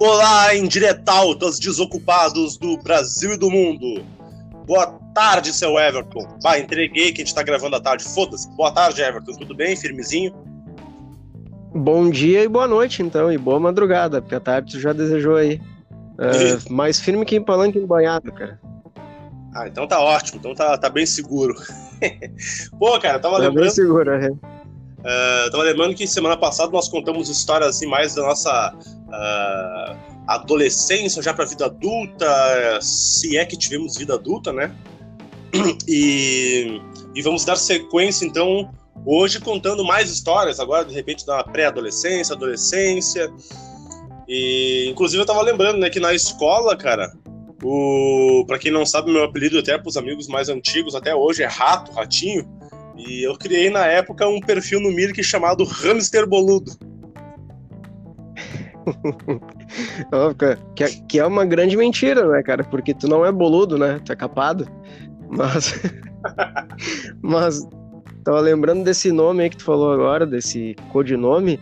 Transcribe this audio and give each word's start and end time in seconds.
Olá, 0.00 0.54
indiretautas 0.54 1.58
desocupados 1.58 2.56
do 2.56 2.78
Brasil 2.78 3.32
e 3.32 3.36
do 3.36 3.50
mundo. 3.50 4.04
Boa 4.64 4.86
tarde, 5.12 5.52
seu 5.52 5.76
Everton. 5.76 6.24
Vai, 6.40 6.60
entreguei 6.60 7.12
que 7.12 7.20
a 7.20 7.24
gente 7.24 7.34
tá 7.34 7.42
gravando 7.42 7.74
à 7.74 7.80
tarde. 7.80 8.04
Foda-se. 8.04 8.48
Boa 8.50 8.70
tarde, 8.70 9.02
Everton. 9.02 9.32
Tudo 9.32 9.56
bem? 9.56 9.74
Firmezinho? 9.74 10.32
Bom 11.74 12.08
dia 12.10 12.44
e 12.44 12.48
boa 12.48 12.68
noite, 12.68 13.02
então, 13.02 13.32
e 13.32 13.36
boa 13.36 13.58
madrugada, 13.58 14.22
porque 14.22 14.36
a 14.36 14.40
tarde 14.40 14.72
tu 14.72 14.80
já 14.80 14.92
desejou 14.92 15.34
aí. 15.34 15.60
Uh, 16.14 16.72
mais 16.72 17.00
firme 17.00 17.24
que 17.24 17.34
em 17.34 17.42
palanque 17.42 17.80
banhado, 17.80 18.32
cara. 18.32 18.60
Ah, 19.52 19.66
então 19.66 19.84
tá 19.86 20.00
ótimo, 20.00 20.38
então 20.38 20.54
tá, 20.54 20.78
tá 20.78 20.88
bem 20.88 21.06
seguro. 21.06 21.54
Pô, 22.78 22.98
cara, 23.00 23.18
tava 23.18 23.36
tá 23.36 23.42
lembrando. 23.42 23.64
Bem 23.64 23.70
seguro, 23.70 24.12
é. 24.12 24.30
Uh, 24.98 25.50
tava 25.50 25.62
lembrando 25.62 25.94
que 25.94 26.06
semana 26.06 26.36
passada 26.36 26.72
nós 26.72 26.88
contamos 26.88 27.28
histórias 27.28 27.70
assim 27.76 27.86
mais 27.86 28.14
da 28.14 28.22
nossa 28.22 28.74
uh, 28.74 29.96
adolescência 30.26 31.22
já 31.22 31.32
para 31.32 31.44
vida 31.44 31.66
adulta, 31.66 32.78
se 32.82 33.36
é 33.36 33.44
que 33.44 33.56
tivemos 33.56 33.96
vida 33.96 34.14
adulta, 34.14 34.52
né? 34.52 34.74
E, 35.88 36.80
e 37.14 37.22
vamos 37.22 37.44
dar 37.44 37.56
sequência 37.56 38.26
então 38.26 38.70
hoje 39.06 39.40
contando 39.40 39.82
mais 39.82 40.10
histórias 40.10 40.60
agora 40.60 40.84
de 40.84 40.92
repente 40.92 41.24
da 41.24 41.42
pré-adolescência, 41.42 42.34
adolescência. 42.34 43.32
E 44.28 44.88
inclusive 44.90 45.22
eu 45.22 45.26
tava 45.26 45.40
lembrando, 45.40 45.78
né, 45.78 45.88
que 45.88 45.98
na 45.98 46.12
escola, 46.12 46.76
cara, 46.76 47.10
o 47.62 48.44
para 48.46 48.58
quem 48.58 48.70
não 48.70 48.84
sabe, 48.84 49.10
meu 49.10 49.24
apelido 49.24 49.58
até 49.58 49.78
para 49.78 49.88
os 49.88 49.96
amigos 49.96 50.28
mais 50.28 50.48
antigos 50.48 50.94
até 50.94 51.14
hoje 51.14 51.42
é 51.42 51.46
Rato, 51.46 51.92
Ratinho. 51.92 52.46
E 52.98 53.22
eu 53.22 53.36
criei 53.38 53.70
na 53.70 53.86
época 53.86 54.26
um 54.26 54.40
perfil 54.40 54.80
no 54.80 54.90
Mirk 54.90 55.22
chamado 55.22 55.64
Hamster 55.64 56.26
Boludo. 56.26 56.72
que, 60.74 60.84
é, 60.84 60.88
que 61.08 61.18
é 61.18 61.24
uma 61.24 61.44
grande 61.44 61.76
mentira, 61.76 62.26
né, 62.26 62.42
cara? 62.42 62.64
Porque 62.64 62.92
tu 62.92 63.06
não 63.06 63.24
é 63.24 63.30
boludo, 63.30 63.78
né? 63.78 64.00
Tu 64.04 64.12
é 64.12 64.16
capado. 64.16 64.66
Mas. 65.30 65.80
Mas. 67.22 67.68
Tava 68.24 68.40
lembrando 68.40 68.84
desse 68.84 69.12
nome 69.12 69.44
aí 69.44 69.50
que 69.50 69.56
tu 69.56 69.64
falou 69.64 69.92
agora, 69.92 70.26
desse 70.26 70.76
codinome. 70.92 71.58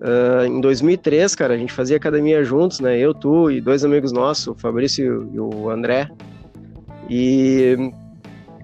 Uh, 0.00 0.44
em 0.46 0.60
2003, 0.60 1.34
cara, 1.34 1.54
a 1.54 1.56
gente 1.56 1.72
fazia 1.72 1.96
academia 1.96 2.42
juntos, 2.42 2.80
né? 2.80 2.98
Eu, 2.98 3.14
tu 3.14 3.50
e 3.50 3.60
dois 3.60 3.84
amigos 3.84 4.12
nossos, 4.12 4.48
o 4.48 4.54
Fabrício 4.54 5.30
e 5.32 5.38
o 5.38 5.70
André. 5.70 6.10
E 7.08 7.92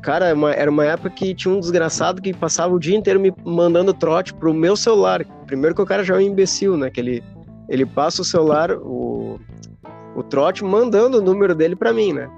Cara, 0.07 0.29
é 0.29 0.35
era 0.55 0.71
uma 0.71 0.85
época 0.85 1.11
que 1.11 1.35
tinha 1.35 1.53
um 1.53 1.59
desgraçado 1.59 2.23
que 2.23 2.33
passava 2.33 2.73
o 2.73 2.79
dia 2.79 2.97
inteiro 2.97 3.19
me 3.19 3.35
mandando 3.45 3.93
trote 3.93 4.33
pro 4.33 4.55
meu 4.55 4.77
celular. 4.77 5.25
Primeiro 5.47 5.75
que 5.75 5.83
o 5.83 5.85
cara 5.85 6.05
já 6.05 6.15
é 6.15 6.19
um 6.19 6.21
imbecil, 6.21 6.77
né? 6.77 6.89
Que 6.89 7.01
ele, 7.01 7.25
ele 7.69 7.85
passa 7.85 8.23
o 8.23 8.25
celular, 8.25 8.71
o, 8.71 9.41
o 10.15 10.23
trote, 10.23 10.62
mandando 10.62 11.19
o 11.19 11.21
número 11.21 11.57
dele 11.57 11.75
para 11.75 11.93
mim, 11.93 12.12
né? 12.12 12.31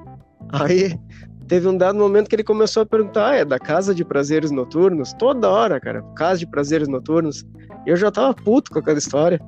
Aí 0.50 0.98
teve 1.46 1.68
um 1.68 1.76
dado 1.76 1.98
momento 1.98 2.30
que 2.30 2.36
ele 2.36 2.42
começou 2.42 2.84
a 2.84 2.86
perguntar: 2.86 3.32
ah, 3.32 3.34
é 3.34 3.44
da 3.44 3.58
Casa 3.58 3.94
de 3.94 4.02
Prazeres 4.02 4.50
Noturnos? 4.50 5.12
Toda 5.12 5.50
hora, 5.50 5.78
cara, 5.78 6.00
Casa 6.16 6.38
de 6.38 6.46
Prazeres 6.46 6.88
Noturnos. 6.88 7.44
E 7.86 7.90
eu 7.90 7.96
já 7.98 8.10
tava 8.10 8.32
puto 8.32 8.70
com 8.70 8.78
aquela 8.78 8.96
história. 8.96 9.38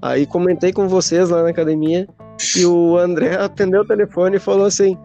Aí 0.00 0.24
comentei 0.24 0.72
com 0.72 0.88
vocês 0.88 1.28
lá 1.28 1.42
na 1.42 1.50
academia 1.50 2.08
e 2.56 2.64
o 2.64 2.96
André 2.96 3.36
atendeu 3.36 3.82
o 3.82 3.86
telefone 3.86 4.36
e 4.36 4.40
falou 4.40 4.64
assim: 4.64 4.96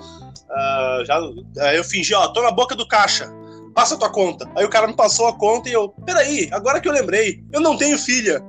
Uh, 0.53 1.05
já, 1.07 1.19
uh, 1.19 1.45
eu 1.75 1.83
fingi, 1.83 2.15
ó, 2.15 2.29
tô 2.29 2.43
na 2.43 2.51
boca 2.51 2.77
do 2.77 2.87
caixa, 2.87 3.33
passa 3.75 3.97
tua 3.97 4.11
conta. 4.11 4.49
Aí 4.55 4.65
o 4.65 4.69
cara 4.69 4.87
me 4.87 4.95
passou 4.95 5.27
a 5.27 5.33
conta 5.33 5.69
e 5.69 5.73
eu, 5.73 5.89
peraí, 6.05 6.49
agora 6.53 6.81
que 6.81 6.87
eu 6.87 6.93
lembrei, 6.93 7.43
eu 7.51 7.61
não 7.61 7.77
tenho 7.77 7.99
filha. 7.99 8.43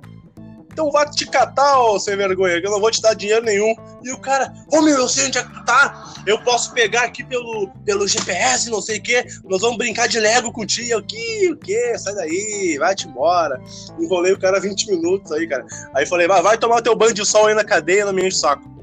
Então 0.74 0.92
vá 0.92 1.06
te 1.06 1.28
catar, 1.28 1.80
ô 1.82 2.00
sem 2.00 2.18
vergonha, 2.18 2.60
que 2.60 2.66
eu 2.66 2.72
não 2.72 2.82
vou 2.82 2.90
te 2.90 3.00
dar 3.00 3.14
dinheiro 3.14 3.46
nenhum. 3.46 3.76
E 4.04 4.12
o 4.12 4.18
cara, 4.18 4.52
ô 4.72 4.82
meu, 4.82 4.98
eu 4.98 5.08
sei 5.08 5.28
onde 5.28 5.38
é 5.38 5.44
que 5.44 5.54
tu 5.54 5.64
tá. 5.64 6.14
Eu 6.26 6.44
posso 6.44 6.74
pegar 6.74 7.04
aqui 7.04 7.24
pelo, 7.24 7.70
pelo 7.86 8.08
GPS, 8.08 8.72
não 8.72 8.82
sei 8.82 8.98
o 8.98 9.04
quê. 9.04 9.24
Nós 9.46 9.62
vamos 9.62 9.78
brincar 9.78 10.08
de 10.08 10.20
Lego 10.20 10.52
contigo. 10.52 10.90
Eu, 10.90 11.04
que, 11.04 11.52
o 11.52 11.58
quê? 11.58 11.96
Sai 11.98 12.16
daí, 12.16 12.78
vai-te 12.80 13.08
embora. 13.08 13.62
Enrolei 14.00 14.34
o 14.34 14.40
cara 14.40 14.60
20 14.60 14.90
minutos 14.90 15.32
aí, 15.32 15.48
cara. 15.48 15.64
Aí 15.94 16.08
falei, 16.08 16.28
vai, 16.28 16.42
vai 16.42 16.58
tomar 16.58 16.78
o 16.78 16.82
teu 16.82 16.96
banho 16.96 17.14
de 17.14 17.24
sol 17.24 17.46
aí 17.46 17.54
na 17.54 17.64
cadeia, 17.64 18.06
não 18.06 18.14
me 18.14 18.26
enche 18.26 18.38
o 18.38 18.40
saco. 18.40 18.83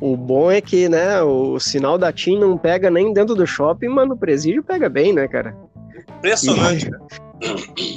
O 0.00 0.16
bom 0.16 0.50
é 0.50 0.60
que, 0.60 0.88
né, 0.88 1.20
o 1.22 1.60
sinal 1.60 1.98
da 1.98 2.10
TIM 2.10 2.38
não 2.38 2.56
pega 2.56 2.90
nem 2.90 3.12
dentro 3.12 3.34
do 3.34 3.46
shopping, 3.46 3.88
mas 3.88 4.08
no 4.08 4.16
presídio 4.16 4.64
pega 4.64 4.88
bem, 4.88 5.12
né, 5.12 5.28
cara? 5.28 5.54
Impressionante. 6.18 6.90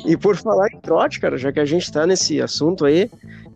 E, 0.06 0.12
e 0.12 0.18
por 0.18 0.36
falar 0.36 0.68
em 0.74 0.80
trote, 0.80 1.20
cara, 1.20 1.38
já 1.38 1.52
que 1.52 1.60
a 1.60 1.66
gente 1.66 1.92
tá 1.92 2.06
nesse 2.06 2.42
assunto 2.42 2.86
aí, 2.86 3.10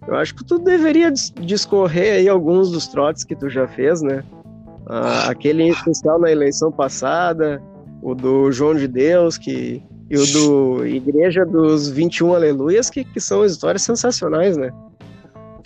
eu 0.07 0.15
acho 0.15 0.33
que 0.33 0.45
tu 0.45 0.57
deveria 0.57 1.11
discorrer 1.11 2.13
aí 2.13 2.29
alguns 2.29 2.71
dos 2.71 2.87
trotes 2.87 3.25
que 3.25 3.35
tu 3.35 3.49
já 3.49 3.67
fez, 3.67 4.01
né? 4.01 4.23
Ah, 4.85 5.29
aquele 5.29 5.63
em 5.63 5.69
especial 5.69 6.17
na 6.17 6.31
eleição 6.31 6.71
passada, 6.71 7.61
o 8.01 8.15
do 8.15 8.49
João 8.51 8.73
de 8.73 8.87
Deus, 8.87 9.37
que, 9.37 9.83
e 10.09 10.17
o 10.17 10.25
do 10.31 10.85
Igreja 10.85 11.45
dos 11.45 11.89
21 11.89 12.35
Aleluias, 12.35 12.89
que, 12.89 13.03
que 13.03 13.19
são 13.19 13.45
histórias 13.45 13.81
sensacionais, 13.81 14.55
né? 14.55 14.71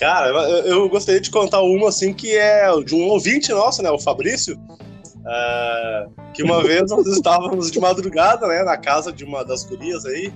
Cara, 0.02 0.30
eu, 0.66 0.90
gostaria 0.90 1.22
de 1.22 1.30
contar 1.30 1.62
uma 1.62 1.90
assim 1.90 2.12
que 2.12 2.36
é 2.36 2.68
de 2.82 2.96
um 2.96 3.08
ouvinte 3.10 3.52
nosso, 3.52 3.84
né, 3.84 3.92
o 3.92 4.00
Fabrício, 4.00 4.56
uh, 4.58 6.12
que 6.34 6.42
uma 6.42 6.64
vez 6.64 6.90
nós 6.90 7.06
estávamos 7.06 7.70
de 7.70 7.80
madrugada, 7.80 8.48
né, 8.48 8.64
na 8.64 8.76
casa 8.78 9.14
de 9.14 9.24
uma 9.24 9.46
das 9.46 9.64
gurias 9.64 10.04
aí, 10.08 10.34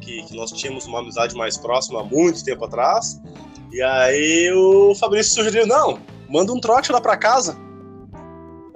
que, 0.00 0.22
que, 0.22 0.36
nós 0.36 0.52
tínhamos 0.52 0.86
uma 0.86 1.00
amizade 1.00 1.34
mais 1.34 1.58
próxima 1.58 2.00
há 2.00 2.04
muito 2.04 2.44
tempo 2.44 2.64
atrás, 2.64 3.20
e 3.72 3.82
aí 3.82 4.52
o 4.52 4.94
Fabrício 4.94 5.34
sugeriu, 5.34 5.66
não, 5.66 5.98
manda 6.28 6.52
um 6.52 6.60
trote 6.60 6.92
lá 6.92 7.00
pra 7.00 7.16
casa. 7.16 7.56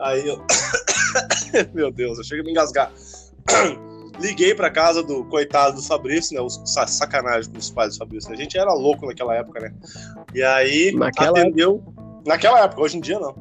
Aí 0.00 0.26
eu. 0.26 0.44
Meu 1.72 1.92
Deus, 1.92 2.18
eu 2.18 2.24
chego 2.24 2.42
a 2.42 2.44
me 2.44 2.50
engasgar. 2.50 2.92
Liguei 4.18 4.54
pra 4.54 4.70
casa 4.70 5.02
do 5.02 5.24
coitado 5.26 5.76
do 5.76 5.82
Fabrício, 5.82 6.34
né? 6.34 6.40
Os 6.40 6.60
sacanagem 6.86 7.50
com 7.50 7.58
os 7.58 7.70
pais 7.70 7.92
do 7.94 7.98
Fabrício. 7.98 8.32
A 8.32 8.36
gente 8.36 8.56
era 8.56 8.72
louco 8.72 9.06
naquela 9.06 9.34
época, 9.34 9.60
né? 9.60 9.74
E 10.34 10.42
aí 10.42 10.92
Naquela 10.92 11.38
atendeu. 11.40 11.82
Naquela 12.26 12.60
época, 12.60 12.82
hoje 12.82 12.96
em 12.96 13.00
dia 13.00 13.18
não. 13.18 13.34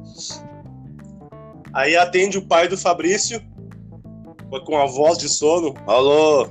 Aí 1.72 1.96
atende 1.96 2.38
o 2.38 2.46
pai 2.46 2.68
do 2.68 2.76
Fabrício 2.76 3.40
com 4.64 4.78
a 4.78 4.86
voz 4.86 5.18
de 5.18 5.28
sono. 5.28 5.74
Alô? 5.86 6.48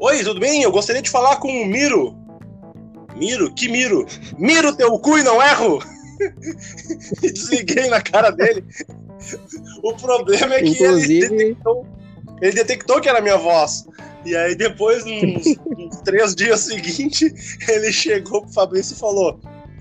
Oi, 0.00 0.22
tudo 0.24 0.40
bem? 0.40 0.62
Eu 0.62 0.72
gostaria 0.72 1.00
de 1.00 1.10
falar 1.10 1.36
com 1.36 1.48
o 1.48 1.66
Miro. 1.66 2.16
Miro? 3.16 3.52
Que 3.54 3.68
Miro? 3.68 4.04
Miro 4.36 4.74
teu 4.76 4.98
cu 4.98 5.18
e 5.18 5.22
não 5.22 5.40
erro! 5.42 5.78
e 7.22 7.30
desliguei 7.32 7.88
na 7.88 8.00
cara 8.00 8.30
dele. 8.30 8.64
O 9.82 9.94
problema 9.94 10.54
é 10.54 10.62
que 10.62 10.70
Inclusive- 10.70 11.24
ele 11.24 11.28
detectou, 11.36 11.86
ele 12.40 12.52
detectou 12.52 13.00
que 13.00 13.08
era 13.08 13.20
minha 13.20 13.36
voz. 13.36 13.86
E 14.24 14.34
aí 14.34 14.54
depois, 14.54 15.04
uns, 15.04 15.56
uns 15.76 16.00
três 16.02 16.34
dias 16.34 16.60
seguintes, 16.60 17.58
ele 17.68 17.92
chegou 17.92 18.42
pro 18.42 18.52
Fabrício 18.52 18.94
e 18.94 18.98
falou: 18.98 19.38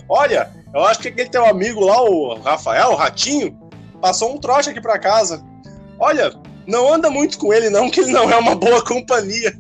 Olha, 0.10 0.50
eu 0.74 0.84
acho 0.84 1.00
que 1.00 1.08
aquele 1.08 1.30
teu 1.30 1.46
amigo 1.46 1.86
lá, 1.86 2.02
o 2.02 2.36
Rafael, 2.36 2.92
o 2.92 2.96
Ratinho, 2.96 3.58
passou 4.02 4.34
um 4.34 4.38
trote 4.38 4.70
aqui 4.70 4.82
pra 4.82 5.00
casa. 5.00 5.44
Olha, 6.00 6.34
não 6.68 6.94
anda 6.94 7.10
muito 7.10 7.38
com 7.38 7.54
ele 7.54 7.70
não, 7.70 7.90
que 7.90 8.02
ele 8.02 8.12
não 8.12 8.30
é 8.30 8.38
uma 8.38 8.56
boa 8.56 8.84
companhia. 8.84 9.54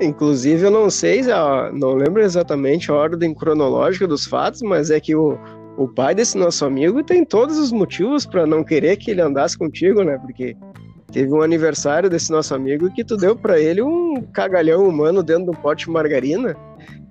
Inclusive, 0.00 0.64
eu 0.64 0.70
não 0.70 0.90
sei, 0.90 1.22
não 1.72 1.94
lembro 1.94 2.22
exatamente 2.22 2.90
a 2.90 2.94
ordem 2.94 3.32
cronológica 3.34 4.06
dos 4.06 4.26
fatos, 4.26 4.60
mas 4.62 4.90
é 4.90 4.98
que 4.98 5.14
o, 5.14 5.38
o 5.76 5.88
pai 5.88 6.14
desse 6.14 6.36
nosso 6.36 6.64
amigo 6.64 7.02
tem 7.02 7.24
todos 7.24 7.58
os 7.58 7.70
motivos 7.70 8.26
para 8.26 8.46
não 8.46 8.64
querer 8.64 8.96
que 8.96 9.10
ele 9.10 9.20
andasse 9.20 9.56
contigo, 9.56 10.02
né? 10.02 10.18
Porque 10.18 10.56
teve 11.14 11.32
um 11.32 11.40
aniversário 11.42 12.10
desse 12.10 12.30
nosso 12.32 12.52
amigo 12.54 12.90
que 12.92 13.04
tu 13.04 13.16
deu 13.16 13.36
para 13.36 13.58
ele 13.60 13.80
um 13.80 14.20
cagalhão 14.32 14.86
humano 14.88 15.22
dentro 15.22 15.44
de 15.44 15.50
um 15.50 15.54
pote 15.54 15.84
de 15.84 15.90
margarina 15.92 16.56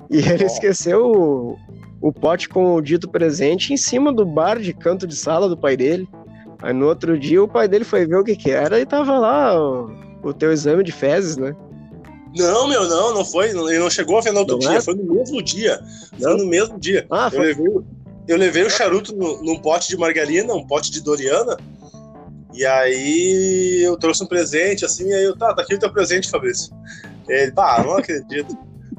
e 0.09 0.17
ele 0.17 0.43
esqueceu 0.43 1.05
o, 1.09 1.57
o 2.01 2.11
pote 2.11 2.49
com 2.49 2.75
o 2.75 2.81
dito 2.81 3.09
presente 3.09 3.73
em 3.73 3.77
cima 3.77 4.11
do 4.11 4.25
bar 4.25 4.59
de 4.59 4.73
canto 4.73 5.07
de 5.07 5.15
sala 5.15 5.47
do 5.47 5.55
pai 5.57 5.77
dele. 5.77 6.07
Aí 6.61 6.73
no 6.73 6.85
outro 6.87 7.17
dia 7.17 7.41
o 7.41 7.47
pai 7.47 7.67
dele 7.67 7.85
foi 7.85 8.05
ver 8.05 8.17
o 8.17 8.23
que 8.25 8.35
que 8.35 8.51
era 8.51 8.77
e 8.79 8.85
tava 8.85 9.17
lá 9.17 9.57
o, 9.57 9.89
o 10.21 10.33
teu 10.33 10.51
exame 10.51 10.83
de 10.83 10.91
fezes, 10.91 11.37
né? 11.37 11.55
Não, 12.35 12.67
meu, 12.67 12.87
não, 12.89 13.13
não 13.13 13.23
foi. 13.23 13.49
Ele 13.51 13.79
não 13.79 13.89
chegou 13.89 14.17
a 14.17 14.21
ver 14.21 14.33
no 14.33 14.39
outro 14.39 14.55
Não 14.55 14.59
dia, 14.67 14.77
é? 14.79 14.81
foi 14.81 14.95
no 14.95 15.03
mesmo 15.13 15.41
dia. 15.41 15.79
Foi 16.19 16.29
Não? 16.29 16.37
no 16.39 16.45
mesmo 16.47 16.77
dia. 16.79 17.05
Ah, 17.09 17.27
Eu 17.27 17.37
foi 17.37 17.45
levei, 17.47 17.67
eu 18.27 18.37
levei 18.37 18.63
o 18.63 18.69
charuto 18.69 19.15
no- 19.15 19.41
num 19.43 19.59
pote 19.59 19.87
de 19.89 19.95
margarina, 19.97 20.53
um 20.53 20.65
pote 20.65 20.91
de 20.91 20.99
Doriana. 21.01 21.57
E 22.53 22.65
aí 22.65 23.81
eu 23.83 23.97
trouxe 23.97 24.23
um 24.23 24.27
presente, 24.27 24.85
assim, 24.85 25.11
aí 25.11 25.23
eu, 25.23 25.35
tá, 25.35 25.53
tá 25.53 25.61
aqui 25.63 25.75
o 25.75 25.79
teu 25.79 25.91
presente, 25.91 26.29
Fabrício. 26.29 26.73
Ele, 27.27 27.51
pá, 27.51 27.83
não 27.83 27.97
acredito. 27.97 28.55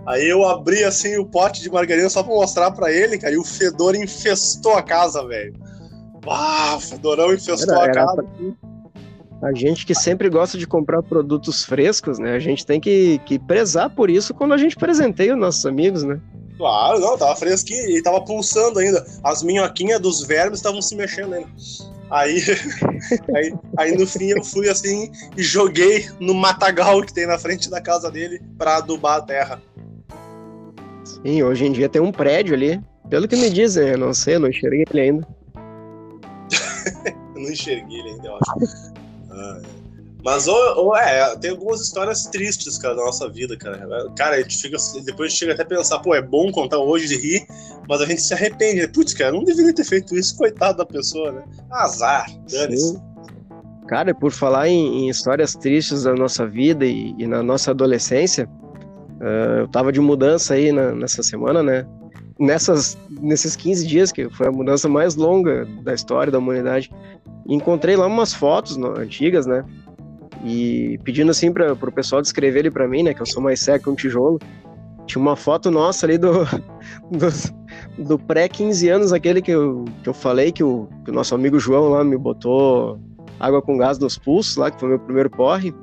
Aí 0.06 0.28
eu 0.28 0.44
abri, 0.44 0.84
assim, 0.84 1.16
o 1.16 1.24
pote 1.24 1.62
de 1.62 1.70
margarina 1.70 2.10
só 2.10 2.22
pra 2.22 2.34
mostrar 2.34 2.70
pra 2.72 2.92
ele, 2.92 3.16
cara, 3.16 3.32
e 3.32 3.38
o 3.38 3.44
fedor 3.44 3.94
infestou 3.94 4.74
a 4.74 4.82
casa, 4.82 5.26
velho. 5.26 5.54
Ah, 6.26 6.74
o 6.76 6.80
fedorão 6.80 7.32
infestou 7.32 7.74
Era- 7.74 7.82
a 7.82 7.88
era 7.88 8.06
casa. 8.06 8.24
A 9.42 9.52
gente 9.52 9.84
que 9.84 9.94
sempre 9.94 10.28
gosta 10.30 10.56
de 10.56 10.66
comprar 10.66 11.02
produtos 11.02 11.64
frescos, 11.64 12.18
né? 12.18 12.34
A 12.34 12.38
gente 12.38 12.64
tem 12.64 12.80
que, 12.80 13.18
que 13.26 13.38
prezar 13.38 13.90
por 13.90 14.08
isso 14.08 14.32
quando 14.32 14.54
a 14.54 14.56
gente 14.56 14.74
presenteia 14.74 15.34
os 15.34 15.38
nossos 15.40 15.66
amigos, 15.66 16.02
né? 16.02 16.18
Claro, 16.56 16.98
não, 17.00 17.18
tava 17.18 17.36
fresquinho 17.36 17.90
e 17.90 18.02
tava 18.02 18.24
pulsando 18.24 18.78
ainda. 18.78 19.04
As 19.22 19.42
minhoquinhas 19.42 20.00
dos 20.00 20.22
vermes 20.22 20.60
estavam 20.60 20.80
se 20.80 20.96
mexendo 20.96 21.34
ainda. 21.34 21.48
Aí, 22.14 22.40
aí, 23.34 23.54
aí 23.76 23.96
no 23.96 24.06
fim 24.06 24.26
eu 24.26 24.44
fui 24.44 24.68
assim 24.68 25.10
e 25.36 25.42
joguei 25.42 26.08
no 26.20 26.32
matagal 26.32 27.02
que 27.02 27.12
tem 27.12 27.26
na 27.26 27.36
frente 27.36 27.68
da 27.68 27.80
casa 27.80 28.08
dele 28.08 28.40
pra 28.56 28.76
adubar 28.76 29.18
a 29.18 29.22
terra. 29.22 29.62
Sim, 31.04 31.42
hoje 31.42 31.64
em 31.64 31.72
dia 31.72 31.88
tem 31.88 32.00
um 32.00 32.12
prédio 32.12 32.54
ali. 32.54 32.80
Pelo 33.10 33.26
que 33.26 33.34
me 33.34 33.50
dizem, 33.50 33.88
eu 33.88 33.98
não 33.98 34.14
sei, 34.14 34.36
eu 34.36 34.40
não 34.40 34.48
enxerguei 34.48 34.84
ele 34.88 35.00
ainda. 35.00 35.28
Eu 37.34 37.40
não 37.42 37.50
enxerguei 37.50 37.98
ele 37.98 38.10
ainda, 38.10 38.28
eu 38.28 38.36
acho. 38.36 38.52
Ah, 39.28 39.60
é. 39.60 39.83
Mas, 40.24 40.48
ô, 40.48 40.54
ô, 40.86 40.96
é, 40.96 41.36
tem 41.36 41.50
algumas 41.50 41.82
histórias 41.82 42.22
tristes, 42.24 42.78
cara, 42.78 42.94
da 42.94 43.04
nossa 43.04 43.28
vida, 43.28 43.56
cara. 43.58 44.10
Cara, 44.16 44.36
a 44.36 44.40
gente 44.40 44.56
fica, 44.56 44.76
depois 45.04 45.26
a 45.26 45.30
gente 45.30 45.38
chega 45.38 45.52
até 45.52 45.62
a 45.62 45.66
pensar, 45.66 45.98
pô, 45.98 46.14
é 46.14 46.22
bom 46.22 46.50
contar 46.50 46.78
hoje 46.78 47.06
de 47.08 47.16
rir, 47.16 47.46
mas 47.86 48.00
a 48.00 48.06
gente 48.06 48.22
se 48.22 48.32
arrepende. 48.32 48.88
Putz, 48.88 49.12
cara, 49.12 49.32
não 49.32 49.44
deveria 49.44 49.74
ter 49.74 49.84
feito 49.84 50.16
isso, 50.16 50.34
coitado 50.38 50.78
da 50.78 50.86
pessoa, 50.86 51.30
né? 51.30 51.44
Azar, 51.70 52.26
dane-se. 52.50 52.98
Cara, 53.86 54.14
por 54.14 54.32
falar 54.32 54.66
em, 54.66 55.04
em 55.04 55.08
histórias 55.10 55.52
tristes 55.54 56.04
da 56.04 56.14
nossa 56.14 56.46
vida 56.46 56.86
e, 56.86 57.14
e 57.18 57.26
na 57.26 57.42
nossa 57.42 57.72
adolescência, 57.72 58.48
ah, 59.20 59.58
eu 59.60 59.68
tava 59.68 59.92
de 59.92 60.00
mudança 60.00 60.54
aí 60.54 60.72
na- 60.72 60.92
nessa 60.94 61.22
semana, 61.22 61.62
né? 61.62 61.86
Nessas, 62.38 62.96
nesses 63.20 63.54
15 63.56 63.86
dias, 63.86 64.10
que 64.10 64.30
foi 64.30 64.48
a 64.48 64.50
mudança 64.50 64.88
mais 64.88 65.16
longa 65.16 65.66
da 65.82 65.92
história 65.92 66.32
da 66.32 66.38
humanidade, 66.38 66.90
encontrei 67.46 67.94
lá 67.94 68.06
umas 68.06 68.32
fotos 68.32 68.78
no- 68.78 68.98
antigas, 68.98 69.44
né? 69.44 69.62
E 70.44 70.98
pedindo 71.02 71.30
assim 71.30 71.50
para 71.50 71.74
pro 71.74 71.90
pessoal 71.90 72.20
descrever 72.20 72.60
ele 72.60 72.70
para 72.70 72.86
mim, 72.86 73.02
né? 73.02 73.14
Que 73.14 73.22
eu 73.22 73.26
sou 73.26 73.42
mais 73.42 73.60
cego 73.60 73.84
que 73.84 73.90
um 73.90 73.94
tijolo. 73.94 74.38
Tinha 75.06 75.20
uma 75.20 75.36
foto 75.36 75.70
nossa 75.70 76.06
ali 76.06 76.18
do, 76.18 76.44
do, 77.10 78.04
do 78.04 78.18
pré-15 78.18 78.94
anos, 78.94 79.12
aquele 79.12 79.40
que 79.40 79.50
eu, 79.50 79.86
que 80.02 80.08
eu 80.08 80.14
falei 80.14 80.52
que 80.52 80.62
o, 80.62 80.88
que 81.04 81.10
o 81.10 81.14
nosso 81.14 81.34
amigo 81.34 81.58
João 81.58 81.88
lá 81.88 82.04
me 82.04 82.16
botou 82.16 83.00
água 83.40 83.60
com 83.60 83.76
gás 83.76 83.98
nos 83.98 84.18
pulsos 84.18 84.56
lá, 84.56 84.70
que 84.70 84.78
foi 84.78 84.90
meu 84.90 84.98
primeiro 84.98 85.30
porre. 85.30 85.74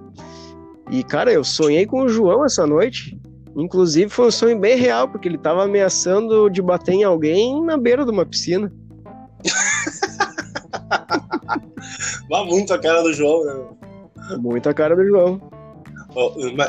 E, 0.92 1.04
cara, 1.04 1.32
eu 1.32 1.44
sonhei 1.44 1.86
com 1.86 2.02
o 2.02 2.10
João 2.10 2.46
essa 2.46 2.68
noite. 2.68 3.20
Inclusive, 3.56 4.10
foi 4.10 4.28
um 4.28 4.32
sonho 4.32 4.60
bem 4.60 4.78
real, 4.78 5.08
porque 5.08 5.28
ele 5.28 5.38
tava 5.38 5.64
ameaçando 5.64 6.50
de 6.50 6.62
bater 6.62 6.94
em 6.94 7.04
alguém 7.04 7.64
na 7.64 7.78
beira 7.78 8.06
de 8.06 8.12
uma 8.12 8.26
piscina. 8.26 8.72
Vá 12.30 12.46
muito 12.46 12.74
a 12.74 12.80
cara 12.80 13.02
do 13.02 13.14
João, 13.14 13.44
né? 13.44 13.81
Muito 14.38 14.70
a 14.70 14.74
cara 14.74 14.96
do 14.96 15.06
João. 15.06 15.42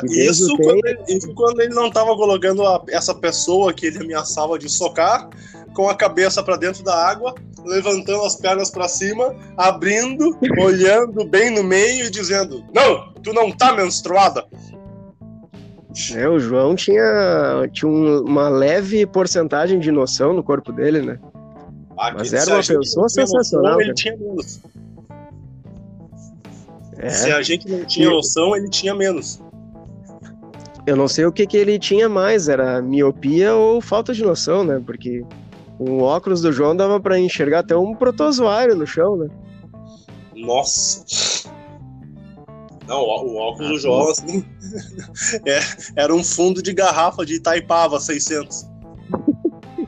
Deus 0.03 0.39
Isso 0.39 0.53
o 0.53 0.57
quando, 0.57 0.85
ele, 0.85 0.99
isso 1.09 1.33
quando 1.33 1.61
ele 1.61 1.73
não 1.73 1.91
tava 1.91 2.15
colocando 2.15 2.65
a- 2.65 2.81
essa 2.89 3.13
pessoa 3.13 3.73
que 3.73 3.85
ele 3.87 3.99
ameaçava 3.99 4.57
de 4.57 4.69
socar 4.69 5.29
com 5.73 5.89
a 5.89 5.95
cabeça 5.95 6.41
pra 6.41 6.55
dentro 6.55 6.81
da 6.83 6.95
água, 6.95 7.35
levantando 7.65 8.23
as 8.23 8.35
pernas 8.37 8.69
pra 8.71 8.87
cima, 8.87 9.35
abrindo, 9.57 10.37
olhando 10.59 11.25
bem 11.25 11.49
no 11.49 11.61
meio 11.63 12.05
e 12.05 12.09
dizendo: 12.09 12.63
Não, 12.73 13.11
tu 13.21 13.33
não 13.33 13.51
tá 13.51 13.73
menstruada. 13.73 14.45
É, 16.15 16.27
o 16.27 16.39
João 16.39 16.75
tinha, 16.75 17.69
tinha 17.71 17.89
um- 17.89 18.21
uma 18.23 18.49
leve 18.49 19.05
porcentagem 19.05 19.79
de 19.79 19.91
noção 19.91 20.33
no 20.33 20.41
corpo 20.43 20.71
dele, 20.71 21.01
né? 21.01 21.19
Ah, 21.97 22.11
Mas 22.17 22.33
era 22.33 22.49
uma 22.49 22.57
pessoa 22.57 22.61
tinha 22.63 22.77
noção, 22.77 23.09
sensacional, 23.09 23.79
Ele 23.81 23.93
tinha. 23.93 24.15
É. 27.03 27.09
Se 27.09 27.31
a 27.31 27.41
gente 27.41 27.69
não 27.69 27.83
tinha 27.83 28.09
noção, 28.09 28.55
ele 28.55 28.69
tinha 28.69 28.95
menos. 28.95 29.41
Eu 30.87 30.95
não 30.95 31.07
sei 31.07 31.25
o 31.25 31.33
que, 31.33 31.45
que 31.45 31.57
ele 31.57 31.77
tinha 31.77 32.07
mais, 32.07 32.47
era 32.47 32.81
miopia 32.81 33.53
ou 33.53 33.81
falta 33.81 34.13
de 34.13 34.23
noção, 34.23 34.63
né? 34.63 34.81
Porque 34.85 35.21
o 35.77 35.99
óculos 35.99 36.41
do 36.41 36.51
João 36.51 36.73
dava 36.73 37.01
pra 37.01 37.19
enxergar 37.19 37.59
até 37.59 37.75
um 37.75 37.93
protozoário 37.93 38.73
no 38.73 38.87
chão, 38.87 39.17
né? 39.17 39.27
Nossa. 40.33 41.49
Não, 42.87 43.01
o 43.01 43.35
óculos 43.35 43.69
do 43.69 43.79
João, 43.79 44.09
assim, 44.09 44.45
é, 45.45 45.59
era 45.97 46.15
um 46.15 46.23
fundo 46.23 46.63
de 46.63 46.73
garrafa 46.73 47.25
de 47.25 47.35
Itaipava 47.35 47.99
600. 47.99 48.65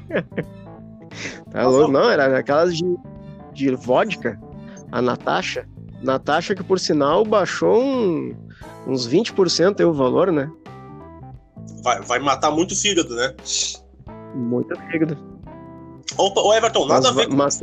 Tá 1.49 1.65
louco? 1.65 1.89
Não, 1.89 2.09
era 2.09 2.37
aquelas 2.37 2.75
de, 2.75 2.83
de 3.53 3.73
vodka, 3.73 4.37
a 4.91 5.01
Natasha. 5.01 5.65
Natasha 6.01 6.53
que, 6.55 6.63
por 6.63 6.79
sinal, 6.79 7.23
baixou 7.25 7.81
um- 7.81 8.35
uns 8.87 9.05
20% 9.05 9.79
aí 9.79 9.85
o 9.85 9.93
valor, 9.93 10.31
né? 10.31 10.49
Vai, 11.83 12.01
vai 12.01 12.19
matar 12.19 12.51
muito 12.51 12.75
fígado, 12.75 13.15
né? 13.15 13.33
Muito 14.35 14.75
fígado. 14.91 15.17
Opa, 16.17 16.41
ô 16.41 16.53
Everton, 16.53 16.87
nada 16.87 17.01
mas, 17.01 17.05
a 17.05 17.11
ver 17.11 17.27
com 17.27 17.35
mas 17.35 17.59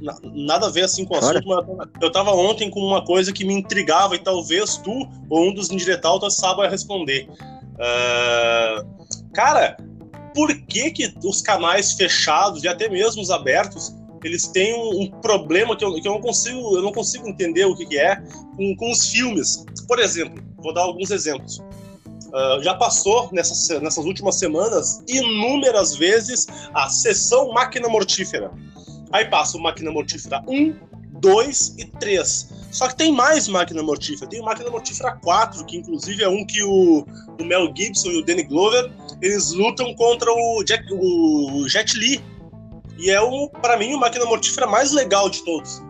na- 0.00 0.18
nada 0.34 0.66
a 0.66 0.70
ver 0.70 0.82
assim 0.82 1.04
com 1.04 1.14
o 1.14 1.18
assunto, 1.18 1.46
mas 1.46 1.88
eu 2.00 2.10
tava- 2.10 2.32
ontem 2.32 2.68
com 2.68 2.80
uma 2.80 3.04
coisa 3.04 3.32
que 3.32 3.44
me 3.44 3.54
intrigava 3.54 4.16
e 4.16 4.18
talvez 4.18 4.76
tu 4.78 4.90
ou 5.30 5.48
um 5.48 5.54
dos 5.54 5.70
indiretautas 5.70 6.36
saiba 6.36 6.68
responder. 6.68 7.28
Ah, 7.78 8.84
cara, 9.32 9.76
por 10.34 10.48
que 10.66 10.90
que 10.90 11.14
os 11.24 11.40
canais 11.40 11.92
fechados 11.92 12.64
e 12.64 12.68
até 12.68 12.88
mesmo 12.88 13.22
os 13.22 13.30
abertos 13.30 13.94
eles 14.22 14.46
têm 14.48 14.74
um, 14.74 15.02
um 15.02 15.10
problema 15.20 15.76
que 15.76 15.84
eu, 15.84 15.94
que 15.94 16.06
eu 16.06 16.12
não 16.12 16.20
consigo 16.20 16.76
eu 16.76 16.82
não 16.82 16.92
consigo 16.92 17.28
entender 17.28 17.64
o 17.64 17.74
que, 17.74 17.86
que 17.86 17.98
é 17.98 18.16
com, 18.56 18.76
com 18.76 18.90
os 18.90 19.08
filmes. 19.08 19.64
Por 19.86 19.98
exemplo, 19.98 20.42
vou 20.58 20.72
dar 20.72 20.82
alguns 20.82 21.10
exemplos. 21.10 21.62
Ah, 22.34 22.58
já 22.62 22.74
passou 22.74 23.28
nessas, 23.32 23.80
nessas 23.80 24.04
últimas 24.04 24.38
semanas 24.38 25.02
inúmeras 25.08 25.96
vezes 25.96 26.46
a 26.72 26.88
sessão 26.88 27.52
máquina 27.52 27.88
mortífera 27.88 28.50
Aí 29.12 29.26
passa 29.26 29.58
o 29.58 29.60
Máquina 29.60 29.90
Mortífera 29.90 30.42
1, 30.48 30.74
2 31.20 31.74
e 31.78 31.84
3. 31.84 32.48
Só 32.70 32.88
que 32.88 32.96
tem 32.96 33.12
mais 33.12 33.46
Máquina 33.46 33.82
Mortífera. 33.82 34.28
Tem 34.28 34.40
o 34.40 34.44
Máquina 34.44 34.70
Mortífera 34.70 35.12
4, 35.16 35.66
que 35.66 35.76
inclusive 35.76 36.24
é 36.24 36.28
um 36.28 36.44
que 36.46 36.62
o, 36.62 37.06
o 37.38 37.44
Mel 37.44 37.70
Gibson 37.76 38.10
e 38.10 38.20
o 38.20 38.24
Danny 38.24 38.44
Glover, 38.44 38.90
eles 39.20 39.52
lutam 39.52 39.94
contra 39.94 40.32
o, 40.32 40.64
Jack, 40.64 40.86
o 40.90 41.68
Jet 41.68 41.94
Li. 41.98 42.24
E 42.98 43.10
é, 43.10 43.20
o, 43.20 43.48
para 43.48 43.76
mim, 43.76 43.94
o 43.94 43.98
Máquina 43.98 44.24
Mortífera 44.24 44.66
mais 44.66 44.92
legal 44.92 45.28
de 45.28 45.44
todos. 45.44 45.82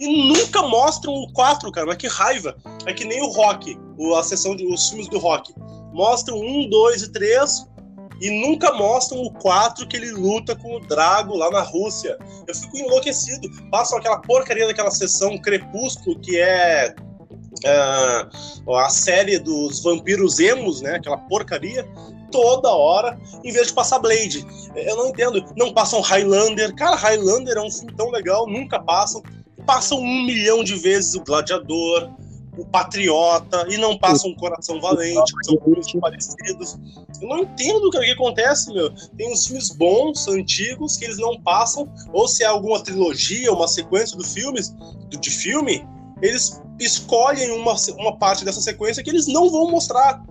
E 0.00 0.28
nunca 0.28 0.62
mostram 0.62 1.12
o 1.12 1.32
4, 1.32 1.70
cara. 1.72 1.86
Mas 1.86 1.96
que 1.96 2.06
raiva. 2.06 2.56
É 2.86 2.92
que 2.92 3.04
nem 3.04 3.22
o 3.22 3.28
Rock, 3.28 3.78
a 4.16 4.22
sessão 4.22 4.54
de 4.54 4.66
os 4.66 4.88
filmes 4.88 5.08
do 5.08 5.18
Rock. 5.18 5.52
Mostram 5.92 6.38
1, 6.38 6.68
2 6.68 7.02
e 7.02 7.12
3, 7.12 7.66
e 8.20 8.46
nunca 8.46 8.72
mostram 8.72 9.22
o 9.22 9.32
4 9.32 9.86
que 9.86 9.96
ele 9.96 10.10
luta 10.10 10.56
com 10.56 10.76
o 10.76 10.80
Drago 10.80 11.36
lá 11.36 11.50
na 11.50 11.62
Rússia. 11.62 12.18
Eu 12.46 12.54
fico 12.54 12.76
enlouquecido. 12.76 13.48
Passam 13.70 13.98
aquela 13.98 14.18
porcaria 14.18 14.66
daquela 14.66 14.90
sessão 14.90 15.38
Crepúsculo, 15.38 16.18
que 16.20 16.38
é 16.38 16.94
uh, 17.64 18.74
a 18.74 18.88
série 18.90 19.38
dos 19.38 19.82
vampiros 19.82 20.38
emos, 20.38 20.80
né? 20.80 20.96
Aquela 20.96 21.16
porcaria. 21.16 21.86
Toda 22.30 22.68
hora, 22.68 23.18
em 23.42 23.50
vez 23.50 23.68
de 23.68 23.72
passar 23.72 23.98
Blade. 23.98 24.46
Eu 24.74 24.96
não 24.96 25.08
entendo. 25.08 25.42
Não 25.56 25.72
passam 25.72 26.00
Highlander. 26.00 26.74
Cara, 26.74 26.94
Highlander 26.94 27.56
é 27.56 27.62
um 27.62 27.70
filme 27.70 27.94
tão 27.94 28.10
legal, 28.10 28.46
nunca 28.46 28.78
passam. 28.78 29.22
Passam 29.64 29.98
um 29.98 30.24
milhão 30.26 30.62
de 30.62 30.74
vezes 30.74 31.14
o 31.14 31.24
Gladiador 31.24 32.10
o 32.58 32.64
Patriota 32.64 33.66
e 33.70 33.78
não 33.78 33.96
passa 33.96 34.26
um 34.26 34.34
Coração 34.34 34.80
Valente, 34.80 35.32
que 35.32 35.44
são 35.44 35.56
filmes 35.62 35.92
parecidos. 35.92 36.76
Eu 37.22 37.28
não 37.28 37.38
entendo 37.38 37.86
o 37.86 37.90
que, 37.90 38.00
que 38.00 38.10
acontece, 38.10 38.72
meu. 38.72 38.92
Tem 39.16 39.32
uns 39.32 39.46
filmes 39.46 39.70
bons, 39.70 40.26
antigos, 40.26 40.96
que 40.96 41.04
eles 41.04 41.18
não 41.18 41.40
passam, 41.40 41.88
ou 42.12 42.26
se 42.26 42.42
é 42.42 42.46
alguma 42.46 42.82
trilogia, 42.82 43.52
uma 43.52 43.68
sequência 43.68 44.16
do 44.16 44.24
filmes, 44.24 44.74
de 45.08 45.30
filme, 45.30 45.86
eles 46.20 46.60
escolhem 46.78 47.50
uma, 47.52 47.74
uma 47.98 48.16
parte 48.16 48.44
dessa 48.44 48.60
sequência 48.60 49.02
que 49.02 49.10
eles 49.10 49.26
não 49.26 49.50
vão 49.50 49.70
mostrar. 49.70 50.22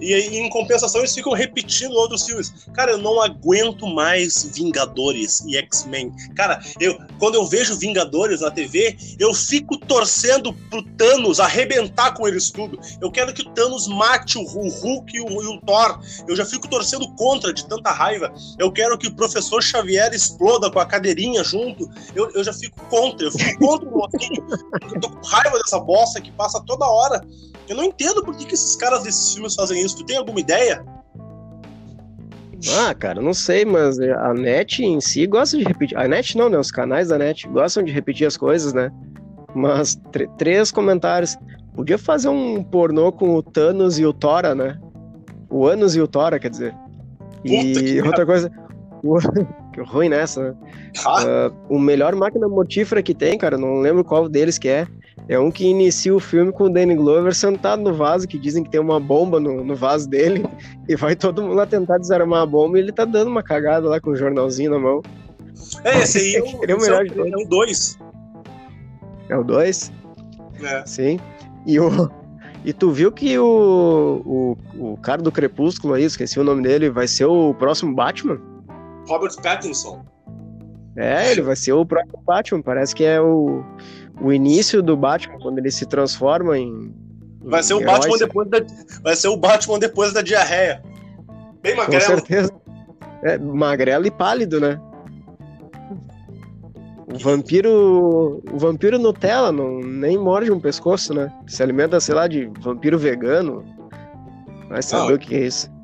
E 0.00 0.14
em 0.14 0.48
compensação, 0.48 1.00
eles 1.00 1.14
ficam 1.14 1.32
repetindo 1.32 1.92
outros 1.92 2.24
filmes. 2.24 2.52
Cara, 2.72 2.92
eu 2.92 2.98
não 2.98 3.20
aguento 3.20 3.86
mais 3.86 4.50
Vingadores 4.54 5.40
e 5.46 5.56
X-Men. 5.56 6.12
Cara, 6.34 6.60
eu 6.80 6.98
quando 7.18 7.34
eu 7.34 7.46
vejo 7.46 7.76
Vingadores 7.76 8.40
na 8.40 8.50
TV, 8.50 8.96
eu 9.18 9.34
fico 9.34 9.76
torcendo 9.76 10.52
pro 10.70 10.82
Thanos 10.96 11.38
arrebentar 11.38 12.14
com 12.14 12.26
eles 12.26 12.50
tudo. 12.50 12.78
Eu 13.00 13.10
quero 13.10 13.32
que 13.32 13.42
o 13.42 13.50
Thanos 13.50 13.86
mate 13.88 14.38
o, 14.38 14.42
Hulk 14.42 15.16
e 15.16 15.20
o, 15.20 15.42
e 15.42 15.46
o 15.46 15.60
Thor. 15.60 16.00
Eu 16.26 16.34
já 16.34 16.44
fico 16.44 16.68
torcendo 16.68 17.08
contra 17.14 17.52
de 17.52 17.66
tanta 17.66 17.90
raiva. 17.90 18.32
Eu 18.58 18.72
quero 18.72 18.96
que 18.96 19.08
o 19.08 19.14
professor 19.14 19.62
Xavier 19.62 20.12
exploda 20.12 20.70
com 20.70 20.78
a 20.78 20.86
cadeirinha 20.86 21.44
junto. 21.44 21.90
Eu, 22.14 22.30
eu 22.30 22.42
já 22.42 22.52
fico 22.52 22.80
contra. 22.86 23.26
Eu 23.26 23.32
fico 23.32 23.58
contra 23.58 23.88
o 23.88 23.92
mocinho. 23.92 24.46
Eu 24.94 25.00
tô 25.00 25.10
com 25.10 25.26
raiva 25.26 25.58
dessa 25.58 25.78
bosta 25.78 26.20
que 26.20 26.32
passa 26.32 26.60
toda 26.60 26.86
hora. 26.86 27.22
Eu 27.68 27.76
não 27.76 27.84
entendo 27.84 28.24
por 28.24 28.34
que, 28.36 28.44
que 28.44 28.54
esses 28.54 28.74
caras 28.74 29.04
desses 29.04 29.32
filmes 29.32 29.54
fazem 29.54 29.80
isso. 29.80 29.89
Tu 29.94 30.04
tem 30.04 30.16
alguma 30.16 30.40
ideia? 30.40 30.84
Ah, 32.76 32.94
cara, 32.94 33.22
não 33.22 33.32
sei, 33.32 33.64
mas 33.64 33.98
a 33.98 34.34
net 34.34 34.84
em 34.84 35.00
si 35.00 35.26
gosta 35.26 35.56
de 35.56 35.64
repetir. 35.64 35.96
A 35.96 36.06
net 36.06 36.36
não, 36.36 36.50
né? 36.50 36.58
Os 36.58 36.70
canais 36.70 37.08
da 37.08 37.16
net 37.16 37.48
gostam 37.48 37.82
de 37.82 37.90
repetir 37.90 38.26
as 38.26 38.36
coisas, 38.36 38.72
né? 38.74 38.90
Mas 39.54 39.98
três 40.36 40.70
comentários. 40.70 41.36
Podia 41.74 41.96
fazer 41.96 42.28
um 42.28 42.62
pornô 42.62 43.10
com 43.12 43.34
o 43.34 43.42
Thanos 43.42 43.98
e 43.98 44.04
o 44.04 44.12
Tora, 44.12 44.54
né? 44.54 44.78
O 45.48 45.66
Anos 45.66 45.96
e 45.96 46.00
o 46.00 46.06
Tora, 46.06 46.38
quer 46.38 46.50
dizer. 46.50 46.74
E 47.44 48.00
outra 48.02 48.26
coisa. 48.26 48.52
O... 49.02 49.18
ruim 49.84 50.08
nessa, 50.08 50.42
né? 50.42 50.54
Ah. 51.04 51.50
Uh, 51.50 51.76
o 51.76 51.78
melhor 51.78 52.14
máquina 52.14 52.48
mortífera 52.48 53.02
que 53.02 53.14
tem, 53.14 53.38
cara, 53.38 53.56
não 53.56 53.80
lembro 53.80 54.04
qual 54.04 54.28
deles 54.28 54.58
que 54.58 54.68
é. 54.68 54.86
É 55.28 55.38
um 55.38 55.50
que 55.50 55.66
inicia 55.66 56.14
o 56.14 56.20
filme 56.20 56.50
com 56.52 56.64
o 56.64 56.68
Danny 56.68 56.94
Glover 56.94 57.34
sentado 57.34 57.82
no 57.82 57.94
vaso, 57.94 58.26
que 58.26 58.38
dizem 58.38 58.64
que 58.64 58.70
tem 58.70 58.80
uma 58.80 58.98
bomba 58.98 59.38
no, 59.38 59.64
no 59.64 59.76
vaso 59.76 60.08
dele, 60.08 60.44
e 60.88 60.96
vai 60.96 61.14
todo 61.14 61.42
mundo 61.42 61.54
lá 61.54 61.66
tentar 61.66 61.98
desarmar 61.98 62.42
a 62.42 62.46
bomba 62.46 62.78
e 62.78 62.82
ele 62.82 62.92
tá 62.92 63.04
dando 63.04 63.28
uma 63.28 63.42
cagada 63.42 63.88
lá 63.88 64.00
com 64.00 64.10
o 64.10 64.12
um 64.12 64.16
jornalzinho 64.16 64.70
na 64.70 64.78
mão. 64.78 65.02
É, 65.84 66.00
esse 66.00 66.18
aí 66.18 66.34
é 66.36 66.42
o, 66.42 66.64
é 66.70 66.74
o 66.74 66.80
melhor 66.80 67.06
é, 67.06 67.30
é 67.30 67.36
o 67.36 67.48
2. 67.48 67.98
É 69.28 69.36
o 69.36 69.44
2? 69.44 69.92
É. 70.62 70.86
Sim. 70.86 71.20
E, 71.66 71.78
o, 71.78 72.10
e 72.64 72.72
tu 72.72 72.90
viu 72.90 73.12
que 73.12 73.38
o, 73.38 74.56
o, 74.76 74.92
o 74.92 74.96
cara 74.98 75.22
do 75.22 75.30
Crepúsculo 75.30 75.94
aí, 75.94 76.04
esqueci 76.04 76.40
o 76.40 76.44
nome 76.44 76.62
dele, 76.62 76.90
vai 76.90 77.06
ser 77.06 77.26
o 77.26 77.54
próximo 77.54 77.94
Batman? 77.94 78.40
Robert 79.10 79.34
Pattinson. 79.42 80.04
É, 80.96 81.32
ele 81.32 81.42
vai 81.42 81.56
ser 81.56 81.72
o 81.72 81.84
próximo 81.84 82.22
Batman. 82.24 82.62
Parece 82.62 82.94
que 82.94 83.04
é 83.04 83.20
o, 83.20 83.64
o 84.20 84.32
início 84.32 84.80
do 84.80 84.96
Batman, 84.96 85.38
quando 85.40 85.58
ele 85.58 85.70
se 85.70 85.84
transforma 85.84 86.56
em. 86.56 86.94
Vai 87.42 87.62
ser 87.62 87.74
o 87.74 87.84
Batman 87.84 88.18
depois 88.18 88.48
da. 88.48 88.58
Vai 89.02 89.16
ser 89.16 89.28
o 89.28 89.36
Batman 89.36 89.78
depois 89.80 90.12
da 90.12 90.22
diarreia. 90.22 90.80
Bem 91.60 91.74
magrelo. 91.74 92.04
Com 92.04 92.08
certeza. 92.08 92.52
É, 93.22 93.36
magrelo 93.36 94.06
e 94.06 94.10
pálido, 94.10 94.60
né? 94.60 94.80
O 97.12 97.18
vampiro. 97.18 98.42
O 98.52 98.58
vampiro 98.58 98.98
Nutella 98.98 99.50
não, 99.50 99.80
nem 99.80 100.16
morde 100.16 100.52
um 100.52 100.60
pescoço, 100.60 101.12
né? 101.12 101.32
Se 101.48 101.62
alimenta, 101.62 101.98
sei 101.98 102.14
lá, 102.14 102.28
de 102.28 102.46
vampiro 102.60 102.96
vegano. 102.96 103.64
Vai 104.68 104.82
saber 104.82 105.08
não, 105.08 105.14
o 105.16 105.18
que 105.18 105.34
é 105.34 105.46
isso 105.46 105.79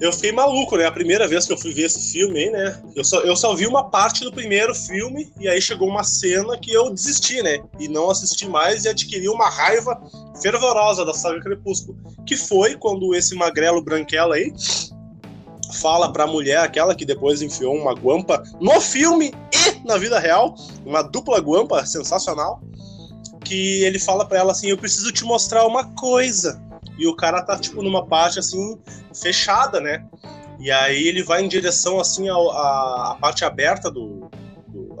eu 0.00 0.12
fiquei 0.12 0.32
maluco, 0.32 0.78
né? 0.78 0.86
A 0.86 0.92
primeira 0.92 1.28
vez 1.28 1.46
que 1.46 1.52
eu 1.52 1.58
fui 1.58 1.74
ver 1.74 1.82
esse 1.82 2.10
filme 2.10 2.38
aí, 2.40 2.50
né? 2.50 2.82
Eu 2.96 3.04
só, 3.04 3.20
eu 3.20 3.36
só 3.36 3.54
vi 3.54 3.66
uma 3.66 3.90
parte 3.90 4.24
do 4.24 4.32
primeiro 4.32 4.74
filme 4.74 5.30
e 5.38 5.46
aí 5.46 5.60
chegou 5.60 5.88
uma 5.88 6.02
cena 6.02 6.56
que 6.56 6.72
eu 6.72 6.90
desisti, 6.90 7.42
né? 7.42 7.60
E 7.78 7.86
não 7.86 8.10
assisti 8.10 8.48
mais 8.48 8.84
e 8.84 8.88
adquiri 8.88 9.28
uma 9.28 9.50
raiva 9.50 10.00
fervorosa 10.40 11.04
da 11.04 11.12
saga 11.12 11.40
Crepúsculo. 11.40 11.98
Que 12.26 12.34
foi 12.34 12.76
quando 12.76 13.14
esse 13.14 13.34
magrelo 13.34 13.82
branquelo 13.82 14.32
aí 14.32 14.52
fala 15.74 16.10
pra 16.12 16.26
mulher, 16.26 16.58
aquela 16.58 16.94
que 16.94 17.04
depois 17.04 17.42
enfiou 17.42 17.76
uma 17.76 17.92
guampa 17.92 18.42
no 18.58 18.80
filme 18.80 19.34
e 19.54 19.86
na 19.86 19.98
vida 19.98 20.18
real, 20.18 20.54
uma 20.84 21.02
dupla 21.02 21.38
guampa 21.40 21.84
sensacional, 21.84 22.60
que 23.44 23.84
ele 23.84 23.98
fala 23.98 24.24
pra 24.24 24.38
ela 24.38 24.52
assim: 24.52 24.68
Eu 24.68 24.78
preciso 24.78 25.12
te 25.12 25.24
mostrar 25.24 25.66
uma 25.66 25.84
coisa 25.94 26.69
e 27.00 27.06
o 27.06 27.16
cara 27.16 27.42
tá, 27.42 27.58
tipo, 27.58 27.82
numa 27.82 28.06
parte, 28.06 28.38
assim, 28.38 28.78
fechada, 29.14 29.80
né? 29.80 30.06
E 30.58 30.70
aí 30.70 31.08
ele 31.08 31.22
vai 31.22 31.42
em 31.42 31.48
direção, 31.48 31.98
assim, 31.98 32.28
à 32.28 33.16
parte 33.18 33.42
aberta 33.44 33.90
do, 33.90 34.30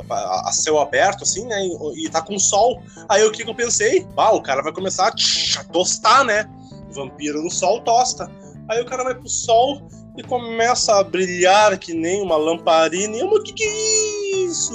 a, 0.08 0.50
céu 0.52 0.78
aberto, 0.78 1.24
assim, 1.24 1.44
né? 1.44 1.56
E, 1.94 2.08
tá 2.08 2.22
com 2.22 2.38
sol. 2.38 2.82
Aí 3.08 3.22
o 3.24 3.30
que, 3.30 3.42
eu 3.42 3.54
pensei? 3.54 4.06
Ah, 4.16 4.34
o 4.34 4.42
cara 4.42 4.62
vai 4.62 4.72
começar 4.72 5.08
a, 5.08 5.12
tch, 5.12 5.58
a 5.58 5.64
tostar, 5.64 6.24
né? 6.24 6.48
Vampiro 6.90 7.42
no 7.42 7.50
sol 7.50 7.82
tosta. 7.82 8.30
Aí 8.68 8.80
o 8.80 8.86
cara 8.86 9.04
vai 9.04 9.14
pro 9.14 9.28
sol 9.28 9.82
e 10.16 10.22
começa 10.22 10.98
a 10.98 11.04
brilhar 11.04 11.78
que 11.78 11.92
nem 11.92 12.22
uma 12.22 12.36
lamparina. 12.36 13.16
E 13.16 13.20
eu, 13.20 13.28
o 13.28 13.42
que 13.42 13.52
que 13.52 13.64
é 13.64 14.36
isso? 14.46 14.72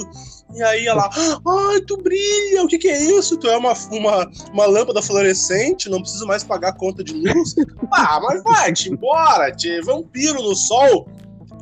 E 0.54 0.62
aí 0.62 0.86
ela, 0.86 1.10
ai, 1.14 1.80
tu 1.86 1.96
brilha, 1.98 2.62
o 2.62 2.68
que 2.68 2.78
que 2.78 2.88
é 2.88 2.98
isso? 2.98 3.36
Tu 3.36 3.48
é 3.48 3.56
uma, 3.56 3.74
uma, 3.90 4.30
uma 4.52 4.66
lâmpada 4.66 5.02
fluorescente, 5.02 5.88
não 5.88 6.00
preciso 6.00 6.26
mais 6.26 6.44
pagar 6.44 6.72
conta 6.74 7.02
de 7.04 7.12
luz. 7.12 7.54
ah, 7.92 8.20
mas 8.22 8.42
vai-te 8.42 8.90
embora, 8.90 9.52
te 9.52 9.80
vampiro 9.82 10.42
no 10.42 10.54
sol. 10.54 11.08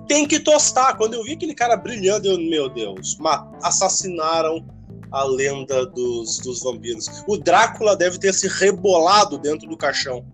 Tem 0.07 0.29
que 0.29 0.38
tostar. 0.38 0.97
Quando 0.97 1.14
eu 1.14 1.25
vi 1.25 1.33
aquele 1.33 1.55
cara 1.55 1.76
brilhando, 1.76 2.29
eu, 2.29 2.38
meu 2.38 2.69
Deus, 2.69 3.19
assassinaram 3.62 4.64
a 5.11 5.25
lenda 5.25 5.87
dos, 5.87 6.38
dos 6.38 6.62
vampiros. 6.62 7.07
O 7.26 7.38
Drácula 7.38 7.97
deve 7.97 8.19
ter 8.19 8.35
se 8.35 8.49
rebolado 8.49 9.38
dentro 9.38 9.69
do 9.69 9.76
caixão. 9.76 10.25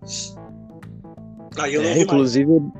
Aí 1.57 1.75
eu 1.75 1.83
não 1.83 1.89
é, 1.89 1.99
inclusive, 1.99 2.51
mais. 2.59 2.73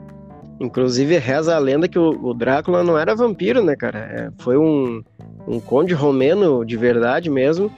Inclusive 0.61 1.17
reza 1.17 1.55
a 1.55 1.59
lenda 1.59 1.87
que 1.87 1.99
o, 1.99 2.09
o 2.23 2.33
Drácula 2.33 2.83
não 2.83 2.97
era 2.97 3.15
vampiro, 3.15 3.63
né, 3.63 3.75
cara? 3.75 3.99
É, 3.99 4.29
foi 4.37 4.57
um 4.57 5.01
um 5.47 5.59
conde 5.59 5.93
romeno 5.93 6.65
de 6.65 6.77
verdade 6.77 7.29
mesmo, 7.29 7.71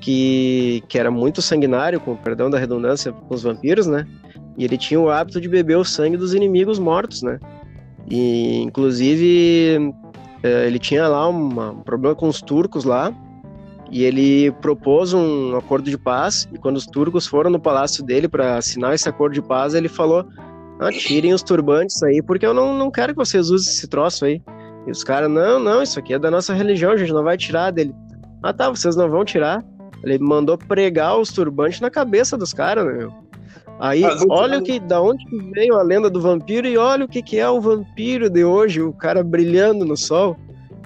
que, 0.00 0.82
que 0.88 0.98
era 0.98 1.10
muito 1.10 1.42
sanguinário, 1.42 2.00
com 2.00 2.16
perdão 2.16 2.50
da 2.50 2.58
redundância, 2.58 3.12
com 3.12 3.34
os 3.34 3.42
vampiros, 3.42 3.86
né? 3.86 4.06
E 4.56 4.64
ele 4.64 4.76
tinha 4.76 5.00
o 5.00 5.10
hábito 5.10 5.40
de 5.40 5.48
beber 5.48 5.76
o 5.76 5.84
sangue 5.84 6.16
dos 6.16 6.34
inimigos 6.34 6.78
mortos, 6.78 7.22
né? 7.22 7.38
E, 8.08 8.62
inclusive, 8.62 9.92
é, 10.42 10.66
ele 10.66 10.78
tinha 10.78 11.06
lá 11.08 11.28
uma, 11.28 11.70
um 11.70 11.80
problema 11.80 12.14
com 12.14 12.28
os 12.28 12.40
turcos 12.40 12.84
lá, 12.84 13.12
e 13.90 14.04
ele 14.04 14.52
propôs 14.60 15.14
um 15.14 15.56
acordo 15.56 15.90
de 15.90 15.96
paz, 15.96 16.48
e 16.52 16.58
quando 16.58 16.76
os 16.76 16.86
turcos 16.86 17.26
foram 17.26 17.50
no 17.50 17.58
palácio 17.58 18.04
dele 18.04 18.28
para 18.28 18.56
assinar 18.56 18.94
esse 18.94 19.08
acordo 19.08 19.32
de 19.32 19.42
paz, 19.42 19.74
ele 19.74 19.88
falou, 19.88 20.26
ah, 20.80 20.92
tirem 20.92 21.32
os 21.32 21.42
turbantes 21.42 22.02
aí, 22.02 22.22
porque 22.22 22.46
eu 22.46 22.54
não, 22.54 22.74
não 22.74 22.90
quero 22.90 23.12
que 23.12 23.18
vocês 23.18 23.50
usem 23.50 23.72
esse 23.72 23.88
troço 23.88 24.24
aí. 24.24 24.40
E 24.86 24.90
os 24.90 25.02
caras, 25.02 25.30
não, 25.30 25.58
não, 25.58 25.82
isso 25.82 25.98
aqui 25.98 26.14
é 26.14 26.18
da 26.18 26.30
nossa 26.30 26.54
religião, 26.54 26.92
a 26.92 26.96
gente 26.96 27.12
não 27.12 27.24
vai 27.24 27.36
tirar 27.36 27.70
dele. 27.70 27.94
Ah 28.42 28.52
tá, 28.52 28.70
vocês 28.70 28.94
não 28.96 29.10
vão 29.10 29.24
tirar. 29.24 29.64
Ele 30.04 30.18
mandou 30.18 30.56
pregar 30.56 31.18
os 31.18 31.32
turbantes 31.32 31.80
na 31.80 31.90
cabeça 31.90 32.36
dos 32.36 32.54
caras, 32.54 32.86
né, 32.86 32.92
meu? 32.92 33.12
Aí, 33.80 34.02
olha 34.28 34.58
o 34.58 34.62
que, 34.62 34.80
da 34.80 35.00
onde 35.00 35.24
veio 35.52 35.76
a 35.76 35.82
lenda 35.82 36.10
do 36.10 36.20
vampiro 36.20 36.66
e 36.66 36.76
olha 36.76 37.04
o 37.04 37.08
que, 37.08 37.22
que 37.22 37.38
é 37.38 37.48
o 37.48 37.60
vampiro 37.60 38.28
de 38.28 38.44
hoje, 38.44 38.82
o 38.82 38.92
cara 38.92 39.22
brilhando 39.22 39.84
no 39.84 39.96
sol. 39.96 40.36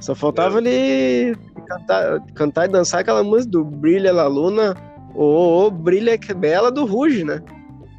Só 0.01 0.15
faltava 0.15 0.59
é. 0.59 0.63
ele 0.63 1.37
cantar, 1.67 2.21
cantar 2.35 2.69
e 2.69 2.73
dançar 2.73 3.01
aquela 3.01 3.23
música 3.23 3.53
do 3.53 3.65
Brilha 3.65 4.13
La 4.13 4.27
Luna, 4.27 4.77
ou, 5.15 5.71
Brilha 5.71 6.19
Que 6.19 6.35
Bela 6.35 6.71
do 6.71 6.85
Ruge, 6.85 7.25
né? 7.25 7.41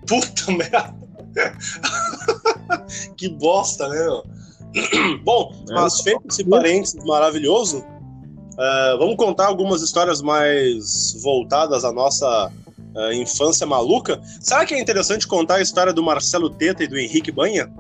Puta 0.08 0.52
merda! 0.52 1.03
que 3.18 3.30
bosta, 3.30 3.88
né? 3.88 4.22
Bom, 5.24 5.54
é. 5.70 5.74
mas 5.74 6.02
feito 6.02 6.22
esse 6.30 6.44
parênteses 6.44 7.04
maravilhoso, 7.06 7.80
uh, 7.80 8.98
vamos 8.98 9.16
contar 9.16 9.48
algumas 9.48 9.82
histórias 9.82 10.22
mais 10.22 11.14
voltadas 11.22 11.86
à 11.86 11.92
nossa 11.92 12.52
uh, 12.96 13.14
infância 13.14 13.66
maluca. 13.66 14.20
Será 14.40 14.66
que 14.66 14.74
é 14.74 14.80
interessante 14.80 15.28
contar 15.28 15.56
a 15.56 15.62
história 15.62 15.94
do 15.94 16.04
Marcelo 16.04 16.50
Teta 16.50 16.84
e 16.84 16.88
do 16.88 16.98
Henrique 16.98 17.32
Banha? 17.32 17.72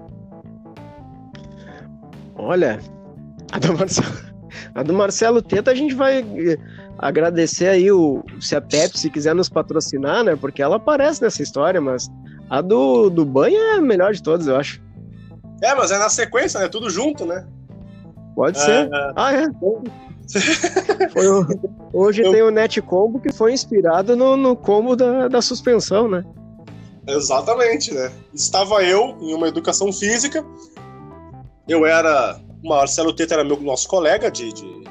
Olha, 2.35 2.79
a 3.51 3.59
do 3.59 3.73
Marcelo, 3.77 4.17
a 4.75 4.83
do 4.83 4.93
Marcelo 4.93 5.41
Teta 5.41 5.71
a 5.71 5.75
gente 5.75 5.93
vai 5.95 6.19
eh, 6.19 6.57
agradecer 6.97 7.69
aí 7.69 7.91
o 7.91 8.23
se 8.39 8.55
a 8.55 8.61
Pepsi 8.61 9.09
quiser 9.09 9.33
nos 9.35 9.49
patrocinar, 9.49 10.23
né? 10.23 10.35
Porque 10.35 10.61
ela 10.61 10.77
aparece 10.77 11.21
nessa 11.21 11.41
história, 11.41 11.79
mas 11.79 12.09
a 12.49 12.61
do, 12.61 13.09
do 13.09 13.25
Banha 13.25 13.59
é 13.59 13.77
a 13.77 13.81
melhor 13.81 14.13
de 14.13 14.21
todas, 14.21 14.47
eu 14.47 14.55
acho. 14.55 14.81
É, 15.61 15.73
mas 15.75 15.91
é 15.91 15.97
na 15.97 16.09
sequência, 16.09 16.59
né? 16.59 16.67
Tudo 16.67 16.89
junto, 16.89 17.25
né? 17.25 17.47
Pode 18.35 18.59
ser. 18.59 18.89
É. 18.91 19.13
Ah, 19.15 19.33
é. 19.33 19.47
o, 19.59 19.83
hoje 21.93 22.23
eu... 22.23 22.31
tem 22.31 22.41
o 22.41 22.51
Net 22.51 22.81
Combo 22.81 23.19
que 23.19 23.31
foi 23.31 23.53
inspirado 23.53 24.15
no, 24.15 24.35
no 24.35 24.55
combo 24.55 24.95
da, 24.95 25.27
da 25.27 25.41
suspensão, 25.41 26.07
né? 26.07 26.23
Exatamente, 27.07 27.93
né? 27.93 28.11
Estava 28.33 28.83
eu 28.83 29.17
em 29.21 29.33
uma 29.33 29.47
educação 29.47 29.91
física. 29.91 30.45
Eu 31.67 31.85
era. 31.85 32.39
O 32.63 32.69
Marcelo 32.69 33.13
Teta 33.13 33.35
era 33.35 33.43
meu 33.43 33.59
nosso 33.61 33.87
colega 33.87 34.31
de. 34.31 34.53
de... 34.53 34.83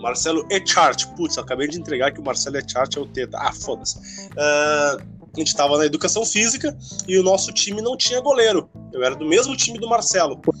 Marcelo 0.00 0.46
Echart. 0.50 1.06
Putz, 1.14 1.36
acabei 1.36 1.68
de 1.68 1.78
entregar 1.78 2.10
que 2.10 2.20
o 2.20 2.24
Marcelo 2.24 2.56
Echart 2.56 2.96
é 2.96 3.00
o 3.00 3.06
Teta. 3.06 3.36
Ah, 3.38 3.52
foda-se. 3.52 3.98
Uh, 4.30 5.19
a 5.34 5.38
gente 5.40 5.48
estava 5.48 5.78
na 5.78 5.86
educação 5.86 6.24
física 6.24 6.76
e 7.06 7.18
o 7.18 7.22
nosso 7.22 7.52
time 7.52 7.80
não 7.80 7.96
tinha 7.96 8.20
goleiro. 8.20 8.68
Eu 8.92 9.02
era 9.02 9.14
do 9.14 9.26
mesmo 9.26 9.56
time 9.56 9.78
do 9.78 9.88
Marcelo. 9.88 10.36
Por, 10.38 10.54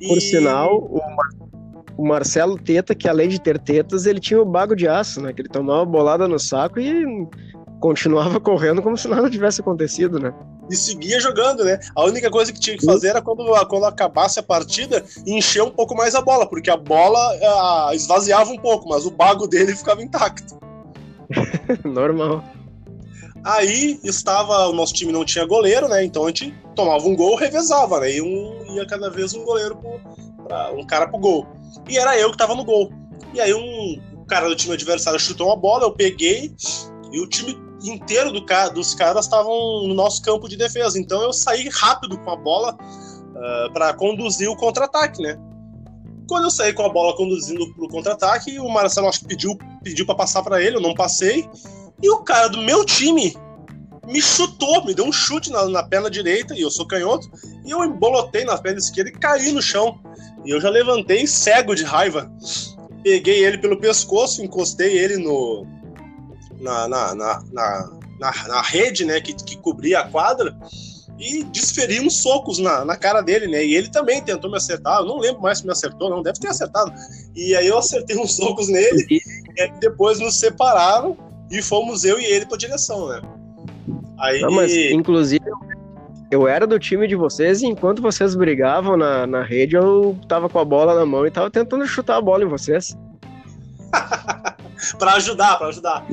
e... 0.00 0.08
por 0.08 0.20
sinal, 0.20 0.76
o, 0.76 1.00
o, 1.96 2.06
Marcelo 2.06 2.58
Teta, 2.58 2.94
que 2.94 3.08
além 3.08 3.28
de 3.28 3.40
ter 3.40 3.58
tetas, 3.58 4.06
ele 4.06 4.20
tinha 4.20 4.40
o 4.40 4.44
bago 4.44 4.74
de 4.74 4.88
aço, 4.88 5.20
né? 5.20 5.32
Que 5.32 5.42
ele 5.42 5.48
tomava 5.48 5.84
bolada 5.84 6.26
no 6.26 6.38
saco 6.38 6.80
e 6.80 7.04
continuava 7.80 8.38
correndo 8.40 8.82
como 8.82 8.96
se 8.96 9.08
nada 9.08 9.28
tivesse 9.28 9.60
acontecido, 9.60 10.18
né? 10.18 10.32
E 10.70 10.76
seguia 10.76 11.18
jogando, 11.18 11.64
né? 11.64 11.80
A 11.96 12.04
única 12.04 12.30
coisa 12.30 12.52
que 12.52 12.60
tinha 12.60 12.78
que 12.78 12.86
fazer 12.86 13.08
era 13.08 13.20
quando, 13.20 13.44
quando 13.66 13.86
acabasse 13.86 14.38
a 14.38 14.42
partida, 14.42 15.04
encher 15.26 15.62
um 15.62 15.70
pouco 15.70 15.96
mais 15.96 16.14
a 16.14 16.20
bola, 16.20 16.48
porque 16.48 16.70
a 16.70 16.76
bola 16.76 17.18
a, 17.18 17.90
esvaziava 17.92 18.50
um 18.50 18.58
pouco, 18.58 18.88
mas 18.88 19.04
o 19.04 19.10
bago 19.10 19.48
dele 19.48 19.74
ficava 19.74 20.00
intacto. 20.00 20.60
Normal. 21.84 22.44
Aí 23.42 23.98
estava, 24.04 24.68
o 24.68 24.72
nosso 24.72 24.92
time 24.92 25.12
não 25.12 25.24
tinha 25.24 25.46
goleiro, 25.46 25.88
né? 25.88 26.04
Então 26.04 26.24
a 26.24 26.28
gente 26.28 26.54
tomava 26.74 27.06
um 27.06 27.16
gol, 27.16 27.36
revezava, 27.36 28.00
né? 28.00 28.12
E 28.12 28.22
um, 28.22 28.76
ia 28.76 28.86
cada 28.86 29.10
vez 29.10 29.34
um 29.34 29.44
goleiro 29.44 29.76
pro, 29.76 30.00
pra, 30.44 30.72
um 30.72 30.84
cara 30.84 31.08
pro 31.08 31.18
gol. 31.18 31.46
E 31.88 31.98
era 31.98 32.18
eu 32.18 32.30
que 32.30 32.36
tava 32.36 32.54
no 32.54 32.64
gol. 32.64 32.92
E 33.32 33.40
aí 33.40 33.54
um 33.54 34.24
cara 34.26 34.48
do 34.48 34.56
time 34.56 34.74
adversário 34.74 35.18
chutou 35.18 35.48
uma 35.48 35.56
bola, 35.56 35.84
eu 35.84 35.92
peguei 35.92 36.54
e 37.12 37.20
o 37.20 37.26
time 37.26 37.58
inteiro 37.82 38.30
do, 38.30 38.44
dos 38.74 38.94
caras 38.94 39.24
estavam 39.24 39.86
no 39.86 39.94
nosso 39.94 40.22
campo 40.22 40.48
de 40.48 40.56
defesa. 40.56 40.98
Então 40.98 41.22
eu 41.22 41.32
saí 41.32 41.68
rápido 41.72 42.18
com 42.18 42.30
a 42.30 42.36
bola 42.36 42.74
uh, 42.74 43.38
ah, 43.38 43.70
para 43.72 43.94
conduzir 43.94 44.50
o 44.50 44.56
contra-ataque, 44.56 45.22
né? 45.22 45.38
Quando 46.28 46.44
eu 46.44 46.50
saí 46.50 46.72
com 46.72 46.84
a 46.84 46.88
bola 46.88 47.16
conduzindo 47.16 47.74
pro 47.74 47.88
contra-ataque, 47.88 48.60
o 48.60 48.68
Marcelo 48.68 49.08
acho 49.08 49.20
que 49.20 49.26
pediu, 49.26 49.58
pediu 49.82 50.06
para 50.06 50.14
passar 50.14 50.42
para 50.44 50.62
ele, 50.62 50.76
eu 50.76 50.80
não 50.80 50.94
passei. 50.94 51.48
E 52.02 52.08
o 52.10 52.18
cara 52.18 52.48
do 52.48 52.62
meu 52.62 52.84
time 52.84 53.34
me 54.10 54.20
chutou, 54.20 54.84
me 54.84 54.94
deu 54.94 55.04
um 55.04 55.12
chute 55.12 55.50
na, 55.50 55.68
na 55.68 55.82
perna 55.82 56.10
direita, 56.10 56.54
e 56.54 56.62
eu 56.62 56.70
sou 56.70 56.86
canhoto, 56.86 57.30
e 57.64 57.70
eu 57.70 57.84
embolotei 57.84 58.44
na 58.44 58.58
perna 58.58 58.78
esquerda 58.78 59.10
e 59.10 59.12
caí 59.12 59.52
no 59.52 59.62
chão. 59.62 60.00
E 60.44 60.50
eu 60.50 60.60
já 60.60 60.68
levantei 60.68 61.26
cego 61.26 61.74
de 61.74 61.84
raiva. 61.84 62.30
Peguei 63.02 63.44
ele 63.44 63.58
pelo 63.58 63.78
pescoço, 63.78 64.42
encostei 64.42 64.98
ele 64.98 65.16
no. 65.18 65.66
na, 66.60 66.88
na, 66.88 67.14
na, 67.14 67.42
na, 67.52 67.90
na, 68.18 68.48
na 68.48 68.62
rede, 68.62 69.04
né, 69.04 69.20
que, 69.20 69.32
que 69.32 69.56
cobria 69.56 70.00
a 70.00 70.08
quadra, 70.08 70.58
e 71.18 71.44
desferi 71.44 72.00
uns 72.00 72.22
socos 72.22 72.58
na, 72.58 72.84
na 72.84 72.96
cara 72.96 73.20
dele, 73.20 73.46
né? 73.46 73.64
E 73.64 73.74
ele 73.74 73.90
também 73.90 74.22
tentou 74.22 74.50
me 74.50 74.56
acertar. 74.56 75.00
Eu 75.00 75.06
não 75.06 75.18
lembro 75.18 75.42
mais 75.42 75.58
se 75.58 75.66
me 75.66 75.72
acertou, 75.72 76.08
não, 76.08 76.22
deve 76.22 76.40
ter 76.40 76.48
acertado. 76.48 76.92
E 77.36 77.54
aí 77.54 77.66
eu 77.66 77.78
acertei 77.78 78.16
uns 78.16 78.34
socos 78.34 78.68
nele, 78.68 79.06
e 79.10 79.20
depois 79.78 80.18
nos 80.18 80.38
separaram 80.38 81.29
e 81.50 81.62
fomos 81.62 82.04
eu 82.04 82.18
e 82.18 82.24
ele 82.24 82.46
pra 82.46 82.56
direção, 82.56 83.08
né? 83.08 83.20
Aí... 84.18 84.40
Não, 84.40 84.50
mas, 84.50 84.72
inclusive, 84.72 85.44
eu 86.30 86.46
era 86.46 86.66
do 86.66 86.78
time 86.78 87.08
de 87.08 87.16
vocês 87.16 87.60
e 87.62 87.66
enquanto 87.66 88.00
vocês 88.00 88.36
brigavam 88.36 88.96
na, 88.96 89.26
na 89.26 89.42
rede, 89.42 89.74
eu 89.74 90.16
tava 90.28 90.48
com 90.48 90.58
a 90.58 90.64
bola 90.64 90.94
na 90.94 91.04
mão 91.04 91.26
e 91.26 91.30
tava 91.30 91.50
tentando 91.50 91.86
chutar 91.86 92.16
a 92.16 92.20
bola 92.20 92.44
em 92.44 92.48
vocês. 92.48 92.96
pra 94.98 95.14
ajudar, 95.14 95.58
pra 95.58 95.68
ajudar. 95.68 96.06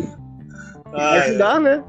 Pra 0.89 1.11
ajudar, 1.11 1.59
né? 1.59 1.83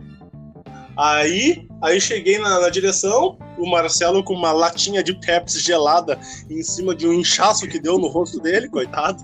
Aí, 0.99 1.67
aí 1.81 2.01
cheguei 2.01 2.39
na, 2.39 2.61
na, 2.61 2.69
direção, 2.69 3.39
o 3.57 3.71
Marcelo 3.71 4.23
com 4.23 4.35
uma 4.35 4.53
latinha 4.53 5.03
de 5.03 5.15
Pepsi 5.15 5.61
gelada 5.61 6.19
em 6.51 6.63
cima 6.63 6.95
de 6.95 7.07
um 7.07 7.15
inchaço 7.15 7.69
que 7.69 7.79
deu 7.79 7.99
no 7.99 8.09
rosto 8.09 8.41
dele, 8.41 8.69
coitado. 8.69 9.23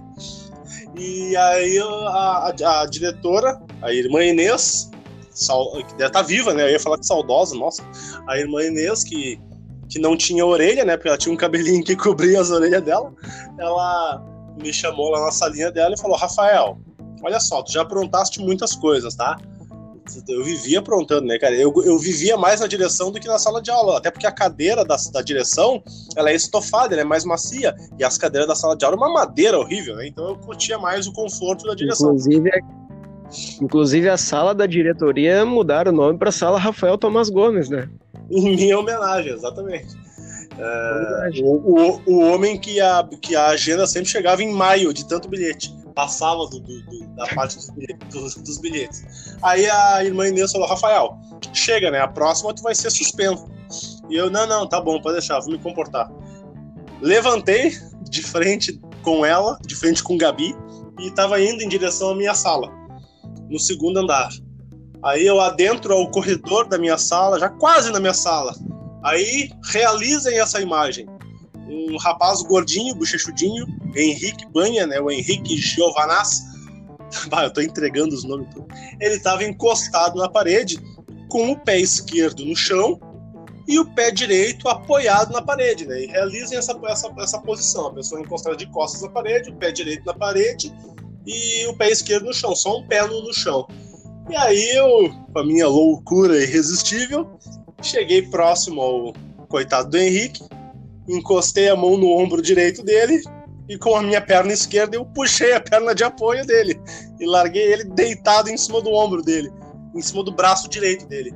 E 0.96 1.36
aí 1.36 1.78
a, 1.78 1.84
a, 1.84 2.82
a 2.82 2.86
diretora, 2.86 3.60
a 3.84 3.92
irmã 3.92 4.24
Inês, 4.24 4.90
que 4.90 5.94
deve 5.94 6.06
estar 6.06 6.10
tá 6.10 6.22
viva, 6.22 6.54
né? 6.54 6.64
Eu 6.64 6.70
ia 6.70 6.80
falar 6.80 6.98
que 6.98 7.06
saudosa, 7.06 7.54
nossa. 7.54 7.82
A 8.26 8.38
irmã 8.38 8.64
Inês, 8.64 9.04
que, 9.04 9.38
que 9.88 9.98
não 9.98 10.16
tinha 10.16 10.44
orelha, 10.44 10.84
né? 10.84 10.96
Porque 10.96 11.08
ela 11.08 11.18
tinha 11.18 11.32
um 11.32 11.36
cabelinho 11.36 11.84
que 11.84 11.94
cobria 11.94 12.40
as 12.40 12.50
orelhas 12.50 12.82
dela. 12.82 13.12
Ela 13.58 14.24
me 14.60 14.72
chamou 14.72 15.10
lá 15.10 15.20
na 15.20 15.30
salinha 15.30 15.70
dela 15.70 15.94
e 15.94 16.00
falou: 16.00 16.16
Rafael, 16.16 16.78
olha 17.22 17.38
só, 17.38 17.62
tu 17.62 17.72
já 17.72 17.82
aprontaste 17.82 18.40
muitas 18.40 18.74
coisas, 18.74 19.14
tá? 19.14 19.36
eu 20.28 20.44
vivia 20.44 20.80
aprontando, 20.80 21.26
né, 21.26 21.38
cara? 21.38 21.54
Eu, 21.54 21.72
eu 21.82 21.98
vivia 21.98 22.36
mais 22.36 22.60
na 22.60 22.66
direção 22.66 23.10
do 23.10 23.18
que 23.18 23.26
na 23.26 23.38
sala 23.38 23.62
de 23.62 23.70
aula, 23.70 23.96
até 23.96 24.10
porque 24.10 24.26
a 24.26 24.32
cadeira 24.32 24.84
da, 24.84 24.96
da 25.12 25.22
direção, 25.22 25.82
ela 26.14 26.30
é 26.30 26.34
estofada, 26.34 26.94
ela 26.94 27.00
é 27.00 27.04
mais 27.04 27.24
macia, 27.24 27.74
e 27.98 28.04
as 28.04 28.18
cadeiras 28.18 28.46
da 28.46 28.54
sala 28.54 28.76
de 28.76 28.84
aula 28.84 28.96
é 28.96 29.00
uma 29.00 29.12
madeira 29.12 29.58
horrível, 29.58 29.96
né? 29.96 30.06
Então 30.06 30.28
eu 30.28 30.36
curtia 30.36 30.78
mais 30.78 31.06
o 31.06 31.12
conforto 31.12 31.66
da 31.66 31.74
direção. 31.74 32.08
Inclusive, 32.08 32.50
inclusive 33.60 34.08
a 34.08 34.16
sala 34.16 34.54
da 34.54 34.66
diretoria 34.66 35.44
mudaram 35.44 35.92
o 35.92 35.94
nome 35.94 36.18
para 36.18 36.32
sala 36.32 36.58
Rafael 36.58 36.98
Tomás 36.98 37.28
Gomes, 37.28 37.68
né? 37.68 37.88
Em 38.30 38.56
minha 38.56 38.78
homenagem, 38.78 39.32
exatamente. 39.32 39.94
É, 40.56 41.30
o, 41.42 41.56
o, 41.56 42.02
o 42.06 42.18
homem 42.20 42.58
que 42.58 42.80
a, 42.80 43.06
que 43.20 43.34
a 43.34 43.48
agenda 43.48 43.86
sempre 43.86 44.08
chegava 44.08 44.42
em 44.42 44.52
maio 44.52 44.94
de 44.94 45.06
tanto 45.06 45.28
bilhete 45.28 45.74
passava 45.94 46.46
do, 46.46 46.60
do, 46.60 46.82
do, 46.82 47.06
da 47.16 47.26
parte 47.28 47.56
dos 47.56 47.70
bilhetes, 47.70 48.34
dos 48.36 48.58
bilhetes. 48.58 49.36
Aí 49.42 49.68
a 49.68 50.04
irmã 50.04 50.28
Inês 50.28 50.52
falou: 50.52 50.68
Rafael, 50.68 51.18
chega, 51.52 51.90
né? 51.90 52.00
A 52.00 52.08
próxima 52.08 52.54
tu 52.54 52.62
vai 52.62 52.74
ser 52.74 52.90
suspenso. 52.90 53.46
E 54.10 54.16
eu: 54.16 54.30
não, 54.30 54.46
não, 54.46 54.66
tá 54.66 54.80
bom, 54.80 55.00
pode 55.00 55.18
deixar, 55.18 55.40
vou 55.40 55.52
me 55.52 55.58
comportar. 55.58 56.10
Levantei 57.00 57.72
de 58.02 58.22
frente 58.22 58.80
com 59.02 59.24
ela, 59.24 59.58
de 59.66 59.74
frente 59.74 60.02
com 60.02 60.16
Gabi, 60.16 60.54
e 60.98 61.08
estava 61.08 61.40
indo 61.40 61.62
em 61.62 61.68
direção 61.68 62.10
à 62.10 62.14
minha 62.14 62.34
sala, 62.34 62.70
no 63.48 63.58
segundo 63.58 63.98
andar. 63.98 64.30
Aí 65.02 65.26
eu 65.26 65.40
adentro 65.40 65.92
ao 65.92 66.10
corredor 66.10 66.66
da 66.66 66.78
minha 66.78 66.96
sala, 66.96 67.38
já 67.38 67.48
quase 67.48 67.90
na 67.90 68.00
minha 68.00 68.14
sala. 68.14 68.54
Aí 69.02 69.50
realizem 69.70 70.38
essa 70.38 70.60
imagem 70.60 71.06
um 71.68 71.96
rapaz 71.96 72.42
gordinho, 72.42 72.94
bochechudinho, 72.94 73.66
Henrique 73.94 74.46
Banha, 74.50 74.86
né? 74.86 75.00
O 75.00 75.10
Henrique 75.10 75.56
Giovanaz. 75.56 76.42
Bah, 77.28 77.44
eu 77.44 77.52
tô 77.52 77.60
entregando 77.60 78.12
os 78.12 78.24
nomes. 78.24 78.48
Ele 79.00 79.14
estava 79.14 79.44
encostado 79.44 80.18
na 80.18 80.28
parede, 80.28 80.78
com 81.28 81.52
o 81.52 81.56
pé 81.56 81.78
esquerdo 81.78 82.44
no 82.44 82.56
chão 82.56 82.98
e 83.68 83.78
o 83.78 83.86
pé 83.94 84.10
direito 84.10 84.68
apoiado 84.68 85.32
na 85.32 85.40
parede, 85.40 85.86
né? 85.86 86.02
E 86.02 86.06
realizem 86.06 86.58
essa, 86.58 86.76
essa, 86.86 87.14
essa 87.18 87.38
posição. 87.40 87.86
A 87.86 87.94
pessoa 87.94 88.20
encostada 88.20 88.56
de 88.56 88.66
costas 88.66 89.02
na 89.02 89.10
parede, 89.10 89.50
o 89.50 89.54
pé 89.54 89.70
direito 89.70 90.04
na 90.04 90.14
parede 90.14 90.74
e 91.26 91.66
o 91.66 91.76
pé 91.76 91.90
esquerdo 91.90 92.26
no 92.26 92.34
chão, 92.34 92.54
só 92.54 92.78
um 92.78 92.86
pé 92.86 93.06
no, 93.06 93.32
chão. 93.32 93.66
E 94.28 94.36
aí 94.36 94.70
eu, 94.76 95.10
com 95.32 95.38
a 95.38 95.44
minha 95.44 95.68
loucura 95.68 96.42
irresistível, 96.42 97.38
cheguei 97.82 98.22
próximo 98.22 98.80
ao 98.80 99.12
coitado 99.48 99.90
do 99.90 99.98
Henrique, 99.98 100.42
encostei 101.08 101.68
a 101.68 101.76
mão 101.76 101.96
no 101.96 102.10
ombro 102.10 102.40
direito 102.40 102.82
dele 102.82 103.22
e 103.68 103.78
com 103.78 103.94
a 103.96 104.02
minha 104.02 104.20
perna 104.20 104.52
esquerda 104.52 104.96
eu 104.96 105.04
puxei 105.04 105.52
a 105.52 105.60
perna 105.60 105.94
de 105.94 106.04
apoio 106.04 106.44
dele 106.46 106.78
e 107.20 107.26
larguei 107.26 107.72
ele 107.72 107.84
deitado 107.84 108.50
em 108.50 108.56
cima 108.56 108.80
do 108.80 108.92
ombro 108.92 109.22
dele, 109.22 109.52
em 109.94 110.02
cima 110.02 110.22
do 110.22 110.32
braço 110.32 110.68
direito 110.68 111.06
dele. 111.06 111.34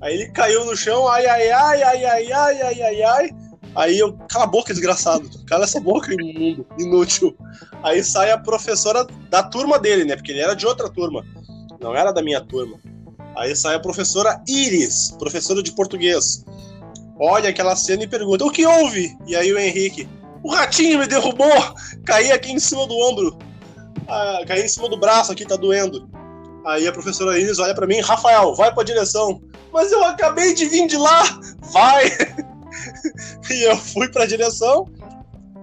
Aí 0.00 0.14
ele 0.14 0.28
caiu 0.28 0.64
no 0.64 0.76
chão, 0.76 1.08
ai 1.08 1.26
ai 1.26 1.50
ai 1.50 1.82
ai 1.82 2.04
ai 2.04 2.32
ai 2.32 2.62
ai 2.62 2.82
ai 2.82 3.02
ai. 3.02 3.30
Aí 3.76 3.98
eu, 3.98 4.14
cala 4.28 4.44
a 4.44 4.48
boca, 4.48 4.72
desgraçado. 4.72 5.28
Cala 5.46 5.64
essa 5.64 5.78
boca, 5.78 6.12
imundo, 6.18 6.66
inútil. 6.78 7.36
Aí 7.82 8.02
sai 8.02 8.30
a 8.30 8.38
professora 8.38 9.06
da 9.28 9.42
turma 9.42 9.78
dele, 9.78 10.04
né? 10.04 10.16
Porque 10.16 10.32
ele 10.32 10.40
era 10.40 10.54
de 10.54 10.66
outra 10.66 10.88
turma. 10.88 11.22
Não 11.80 11.94
era 11.94 12.10
da 12.10 12.22
minha 12.22 12.40
turma. 12.40 12.78
Aí 13.36 13.54
sai 13.54 13.76
a 13.76 13.80
professora 13.80 14.42
Iris, 14.48 15.14
professora 15.18 15.62
de 15.62 15.72
português. 15.72 16.42
Olha 17.20 17.50
aquela 17.50 17.76
cena 17.76 18.04
e 18.04 18.08
pergunta: 18.08 18.46
O 18.46 18.50
que 18.50 18.64
houve? 18.64 19.14
E 19.26 19.36
aí 19.36 19.52
o 19.52 19.58
Henrique: 19.58 20.08
O 20.42 20.50
ratinho 20.50 20.98
me 20.98 21.06
derrubou! 21.06 21.74
Caí 22.06 22.32
aqui 22.32 22.52
em 22.52 22.58
cima 22.58 22.86
do 22.86 22.96
ombro. 22.96 23.38
Ah, 24.08 24.40
caí 24.46 24.62
em 24.62 24.68
cima 24.68 24.88
do 24.88 24.96
braço 24.96 25.32
aqui, 25.32 25.44
tá 25.44 25.56
doendo. 25.56 26.08
Aí 26.64 26.86
a 26.88 26.92
professora 26.92 27.38
Iris 27.38 27.58
olha 27.58 27.74
para 27.74 27.86
mim: 27.86 28.00
Rafael, 28.00 28.54
vai 28.54 28.72
pra 28.72 28.82
direção. 28.82 29.42
Mas 29.70 29.92
eu 29.92 30.02
acabei 30.04 30.54
de 30.54 30.64
vir 30.66 30.86
de 30.86 30.96
lá! 30.96 31.22
Vai! 31.72 32.10
e 33.50 33.62
eu 33.64 33.76
fui 33.76 34.08
pra 34.08 34.26
direção. 34.26 34.86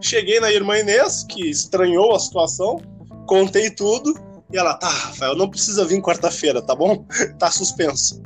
Cheguei 0.02 0.39
na 0.39 0.52
irmã 0.52 0.78
Inês, 0.78 1.26
que 1.30 1.50
estranhou 1.50 2.15
a 2.15 2.19
situação. 2.19 2.82
Contei 3.28 3.69
tudo. 3.69 4.13
E 4.52 4.58
ela, 4.58 4.76
tá, 4.76 4.89
Rafael, 4.89 5.36
não 5.36 5.50
precisa 5.50 5.86
vir 5.86 6.02
quarta-feira, 6.02 6.62
tá 6.62 6.76
bom? 6.76 7.06
Tá 7.39 7.50
suspenso. 7.50 8.22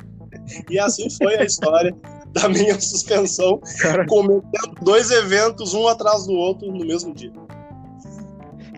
E 0.70 0.78
assim 0.78 1.08
foi 1.10 1.36
a 1.36 1.44
história 1.44 1.94
da 2.32 2.48
minha 2.48 2.78
suspensão, 2.80 3.60
Cara... 3.80 4.06
cometendo 4.06 4.74
dois 4.82 5.10
eventos, 5.10 5.74
um 5.74 5.88
atrás 5.88 6.26
do 6.26 6.32
outro, 6.32 6.70
no 6.70 6.84
mesmo 6.84 7.14
dia. 7.14 7.32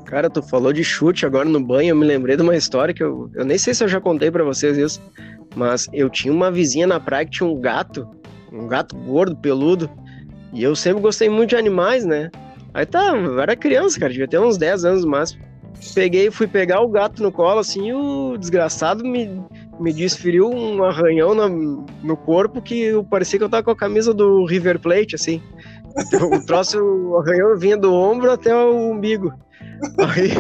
Cara, 0.05 0.29
tu 0.29 0.43
falou 0.43 0.73
de 0.73 0.83
chute 0.83 1.25
agora 1.25 1.49
no 1.49 1.61
banho, 1.61 1.91
eu 1.91 1.97
me 1.97 2.05
lembrei 2.05 2.37
de 2.37 2.43
uma 2.43 2.57
história 2.57 2.93
que 2.93 3.03
eu, 3.03 3.31
eu 3.35 3.45
nem 3.45 3.57
sei 3.57 3.73
se 3.73 3.85
eu 3.85 3.89
já 3.89 4.01
contei 4.01 4.31
para 4.31 4.43
vocês 4.43 4.77
isso, 4.77 5.01
mas 5.55 5.89
eu 5.93 6.11
tinha 6.11 6.35
uma 6.35 6.51
vizinha 6.51 6.87
na 6.87 6.99
praia 6.99 7.25
que 7.25 7.31
tinha 7.31 7.49
um 7.49 7.61
gato, 7.61 8.09
um 8.53 8.67
gato 8.67 8.97
gordo, 8.97 9.37
peludo, 9.37 9.89
e 10.53 10.63
eu 10.63 10.75
sempre 10.75 11.03
gostei 11.03 11.29
muito 11.29 11.51
de 11.51 11.57
animais, 11.57 12.05
né? 12.05 12.31
Aí 12.73 12.87
tá, 12.87 13.15
eu 13.17 13.41
era 13.41 13.57
criança, 13.57 13.99
cara, 13.99 14.13
devia 14.13 14.29
ter 14.29 14.39
uns 14.39 14.57
10 14.57 14.85
anos 14.85 15.05
no 15.05 15.11
máximo 15.11 15.51
peguei, 15.95 16.31
fui 16.31 16.47
pegar 16.47 16.81
o 16.81 16.89
gato 16.89 17.23
no 17.23 17.33
colo, 17.33 17.61
assim, 17.61 17.89
e 17.89 17.95
o 17.95 18.37
desgraçado 18.37 19.05
me, 19.05 19.43
me 19.79 19.93
desferiu 19.93 20.49
um 20.51 20.83
arranhão 20.85 21.35
no, 21.35 21.87
no 22.03 22.17
corpo 22.17 22.61
que 22.61 22.93
parecia 23.11 23.39
que 23.39 23.45
eu 23.45 23.49
tava 23.49 23.63
com 23.63 23.71
a 23.71 23.77
camisa 23.77 24.13
do 24.13 24.45
River 24.45 24.79
Plate, 24.79 25.15
assim. 25.15 25.43
O 26.33 26.47
troço, 26.47 26.79
o 26.79 27.19
arranhão 27.19 27.59
vinha 27.59 27.77
do 27.77 27.93
ombro 27.93 28.31
até 28.31 28.55
o 28.55 28.93
umbigo. 28.93 29.33
Aí 29.99 30.31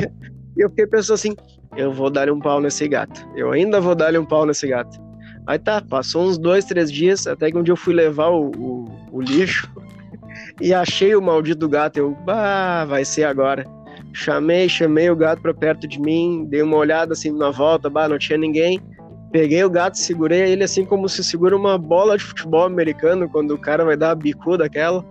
eu 0.57 0.68
fiquei 0.70 0.87
pensando 0.87 1.14
assim, 1.14 1.37
eu 1.77 1.92
vou 1.92 2.11
dar-lhe 2.11 2.31
um 2.31 2.38
pau 2.38 2.61
nesse 2.61 2.87
gato. 2.87 3.27
Eu 3.35 3.51
ainda 3.51 3.81
vou 3.81 3.94
dar-lhe 3.94 4.18
um 4.18 4.25
pau 4.25 4.46
nesse 4.46 4.68
gato. 4.68 5.01
Aí 5.46 5.59
tá, 5.59 5.81
passou 5.81 6.23
uns 6.23 6.38
dois, 6.38 6.64
três 6.64 6.92
dias, 6.92 7.27
até 7.27 7.51
que 7.51 7.59
um 7.59 7.62
dia 7.62 7.73
eu 7.73 7.77
fui 7.77 7.94
levar 7.94 8.29
o, 8.29 8.51
o, 8.51 8.85
o 9.11 9.20
lixo 9.20 9.68
e 10.61 10.75
achei 10.75 11.14
o 11.14 11.23
maldito 11.23 11.68
gato. 11.68 11.96
Eu, 11.96 12.11
bah, 12.25 12.85
vai 12.85 13.05
ser 13.05 13.25
agora. 13.25 13.64
Chamei, 14.12 14.68
chamei 14.68 15.09
o 15.11 15.16
gato 15.16 15.40
para 15.40 15.55
perto 15.55 15.87
de 15.87 16.01
mim, 16.01 16.46
dei 16.49 16.62
uma 16.62 16.77
olhada 16.77 17.12
assim 17.12 17.31
na 17.31 17.51
volta, 17.51 17.88
bah, 17.88 18.09
não 18.09 18.18
tinha 18.18 18.38
ninguém. 18.38 18.81
Peguei 19.33 19.62
o 19.62 19.70
gato, 19.70 19.96
segurei 19.96 20.51
ele 20.51 20.64
assim 20.64 20.85
como 20.85 21.09
se 21.09 21.23
segura 21.23 21.57
uma 21.57 21.79
bola 21.79 22.18
de 22.18 22.25
futebol 22.25 22.64
americano 22.64 23.29
quando 23.29 23.53
o 23.53 23.59
cara 23.59 23.85
vai 23.85 23.96
dar 23.96 24.11
a 24.11 24.14
bicuda 24.14 24.64
aquela. 24.64 25.05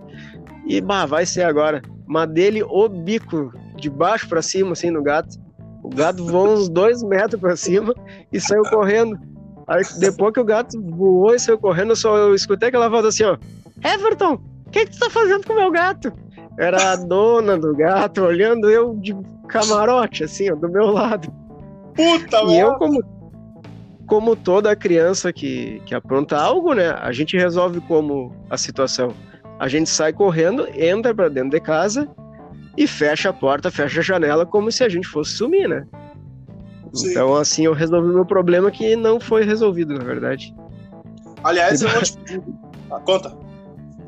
E 0.67 0.81
bah, 0.81 1.05
vai 1.05 1.25
ser 1.25 1.43
agora. 1.43 1.81
Mas 2.05 2.29
dele 2.29 2.61
o 2.63 2.89
bico 2.89 3.51
de 3.77 3.89
baixo 3.89 4.27
para 4.27 4.41
cima 4.41 4.73
assim 4.73 4.91
no 4.91 5.01
gato. 5.01 5.37
O 5.81 5.89
gato 5.89 6.25
voou 6.25 6.53
uns 6.53 6.67
dois 6.69 7.01
metros 7.01 7.39
para 7.39 7.55
cima 7.55 7.95
e 8.31 8.39
saiu 8.39 8.63
correndo. 8.63 9.17
Aí 9.65 9.83
depois 9.99 10.33
que 10.33 10.39
o 10.39 10.45
gato 10.45 10.81
voou 10.81 11.33
e 11.33 11.39
saiu 11.39 11.57
correndo, 11.57 11.91
eu 11.91 11.95
só 11.95 12.17
eu 12.17 12.35
escutei 12.35 12.67
aquela 12.69 12.89
voz 12.89 13.05
assim, 13.05 13.23
ó. 13.23 13.37
Everton, 13.85 14.41
o 14.69 14.71
que, 14.71 14.85
que 14.85 14.91
tu 14.91 14.99
tá 14.99 15.09
fazendo 15.09 15.45
com 15.45 15.53
o 15.53 15.55
meu 15.55 15.71
gato? 15.71 16.13
Era 16.59 16.91
a 16.91 16.95
dona 16.95 17.57
do 17.57 17.75
gato 17.75 18.21
olhando 18.21 18.69
eu 18.69 18.95
de 18.95 19.17
camarote, 19.47 20.23
assim, 20.23 20.51
ó, 20.51 20.55
do 20.55 20.69
meu 20.69 20.91
lado. 20.91 21.33
Puta, 21.95 22.43
E 22.43 22.59
eu, 22.59 22.75
como, 22.75 23.03
como 24.05 24.35
toda 24.35 24.75
criança 24.75 25.33
que, 25.33 25.81
que 25.87 25.95
apronta 25.95 26.37
algo, 26.37 26.73
né? 26.73 26.91
A 26.91 27.11
gente 27.11 27.35
resolve 27.35 27.81
como 27.81 28.31
a 28.47 28.57
situação. 28.57 29.11
A 29.57 29.67
gente 29.67 29.89
sai 29.89 30.13
correndo, 30.13 30.67
entra 30.75 31.15
para 31.15 31.29
dentro 31.29 31.49
de 31.49 31.59
casa 31.59 32.07
e 32.77 32.85
fecha 32.85 33.29
a 33.29 33.33
porta, 33.33 33.71
fecha 33.71 34.01
a 34.01 34.03
janela, 34.03 34.45
como 34.45 34.71
se 34.71 34.83
a 34.83 34.89
gente 34.89 35.07
fosse 35.07 35.31
sumir, 35.31 35.67
né? 35.67 35.87
Sim. 36.93 37.09
Então, 37.09 37.35
assim, 37.35 37.65
eu 37.65 37.73
resolvi 37.73 38.13
meu 38.13 38.25
problema 38.25 38.69
que 38.69 38.95
não 38.95 39.19
foi 39.19 39.43
resolvido, 39.43 39.95
na 39.95 40.03
verdade. 40.03 40.53
Aliás, 41.43 41.81
eu 41.81 41.89
vou 41.89 42.01
te... 42.03 42.13
ah, 42.91 42.99
conta. 42.99 43.48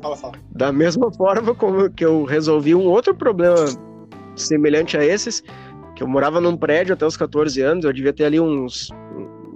Fala, 0.02 0.16
fala. 0.16 0.34
Da 0.50 0.72
mesma 0.72 1.12
forma 1.12 1.54
como 1.54 1.88
que 1.88 2.04
eu 2.04 2.24
resolvi 2.24 2.74
um 2.74 2.86
outro 2.86 3.14
problema 3.14 3.64
semelhante 4.34 4.96
a 4.96 5.04
esses, 5.04 5.42
que 5.94 6.02
eu 6.02 6.08
morava 6.08 6.40
num 6.40 6.56
prédio 6.56 6.94
até 6.94 7.06
os 7.06 7.16
14 7.16 7.60
anos, 7.60 7.84
eu 7.84 7.92
devia 7.92 8.12
ter 8.12 8.24
ali 8.24 8.40
uns. 8.40 8.88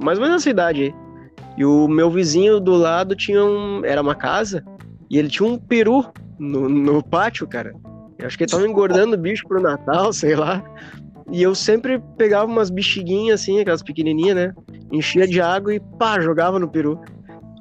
mais 0.02 0.18
ou 0.18 0.24
menos 0.24 0.42
essa 0.42 0.50
idade 0.50 0.82
aí. 0.82 0.94
E 1.58 1.64
o 1.64 1.88
meu 1.88 2.10
vizinho 2.10 2.60
do 2.60 2.74
lado 2.74 3.16
tinha 3.16 3.44
um. 3.44 3.84
Era 3.84 4.00
uma 4.00 4.14
casa, 4.14 4.64
e 5.10 5.18
ele 5.18 5.28
tinha 5.28 5.48
um 5.48 5.58
peru 5.58 6.04
no, 6.38 6.68
no 6.68 7.02
pátio, 7.02 7.46
cara. 7.46 7.72
Eu 8.18 8.26
acho 8.26 8.38
que 8.38 8.44
ele 8.44 8.50
tava 8.50 8.66
engordando 8.66 9.16
bicho 9.18 9.46
pro 9.48 9.60
Natal, 9.60 10.12
sei 10.12 10.36
lá. 10.36 10.62
E 11.32 11.42
eu 11.42 11.54
sempre 11.54 12.00
pegava 12.16 12.46
umas 12.46 12.70
bexiguinhas 12.70 13.40
assim, 13.40 13.58
aquelas 13.60 13.82
pequenininhas, 13.82 14.36
né? 14.36 14.54
Enchia 14.92 15.26
de 15.26 15.40
água 15.40 15.74
e 15.74 15.80
pá, 15.98 16.20
jogava 16.20 16.58
no 16.58 16.68
peru 16.68 17.00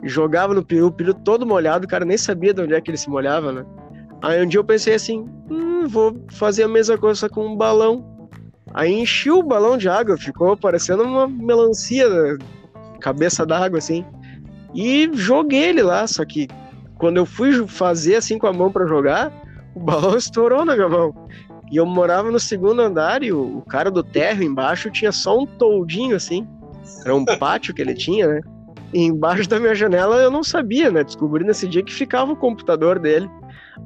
jogava 0.08 0.54
no 0.54 0.64
peru, 0.64 0.88
o 0.88 0.92
peru 0.92 1.14
todo 1.14 1.46
molhado, 1.46 1.86
o 1.86 1.90
cara 1.90 2.06
nem 2.06 2.18
sabia 2.18 2.54
de 2.54 2.62
onde 2.62 2.74
é 2.74 2.82
que 2.82 2.92
ele 2.92 2.98
se 2.98 3.10
molhava, 3.10 3.52
né? 3.52 3.66
Aí 4.22 4.44
um 4.44 4.48
dia 4.48 4.60
eu 4.60 4.64
pensei 4.64 4.94
assim, 4.94 5.26
hum, 5.50 5.88
vou 5.88 6.16
fazer 6.32 6.64
a 6.64 6.68
mesma 6.68 6.98
coisa 6.98 7.28
com 7.30 7.46
um 7.46 7.56
balão. 7.56 8.18
Aí 8.74 8.92
enchi 8.92 9.30
o 9.32 9.44
balão 9.44 9.78
de 9.78 9.88
água, 9.88 10.18
ficou 10.18 10.56
parecendo 10.56 11.04
uma 11.04 11.28
melancia, 11.28 12.08
cabeça 13.00 13.46
d'água 13.46 13.80
assim. 13.80 14.06
E 14.74 15.10
joguei 15.14 15.66
ele 15.70 15.82
lá, 15.82 16.06
só 16.08 16.26
que 16.26 16.48
quando 16.98 17.18
eu 17.18 17.26
fui 17.26 17.68
fazer 17.68 18.16
assim 18.16 18.38
com 18.38 18.48
a 18.48 18.54
mão 18.54 18.72
para 18.72 18.86
jogar, 18.86 19.32
o 19.76 19.80
balão 19.80 20.16
estourou 20.18 20.66
na 20.66 20.76
minha 20.76 20.90
mão. 20.90 21.14
E 21.72 21.78
eu 21.78 21.86
morava 21.86 22.30
no 22.30 22.40
segundo 22.40 22.82
andar 22.82 23.24
e 23.24 23.32
o, 23.32 23.58
o 23.58 23.62
cara 23.64 23.90
do 23.90 24.04
térreo 24.04 24.44
embaixo 24.44 24.92
tinha 24.92 25.12
só 25.12 25.40
um 25.40 25.46
toldinho 25.46 26.16
assim. 26.16 26.48
Era 27.04 27.16
um 27.16 27.26
pátio 27.26 27.74
que 27.74 27.82
ele 27.82 27.94
tinha, 27.94 28.28
né? 28.28 28.42
E 28.94 29.04
embaixo 29.04 29.50
da 29.50 29.60
minha 29.60 29.76
janela 29.76 30.18
eu 30.18 30.32
não 30.32 30.44
sabia, 30.44 30.92
né? 30.92 31.04
Descobri 31.04 31.44
nesse 31.44 31.68
dia 31.68 31.84
que 31.84 31.94
ficava 31.94 32.32
o 32.32 32.36
computador 32.36 33.00
dele. 33.00 33.30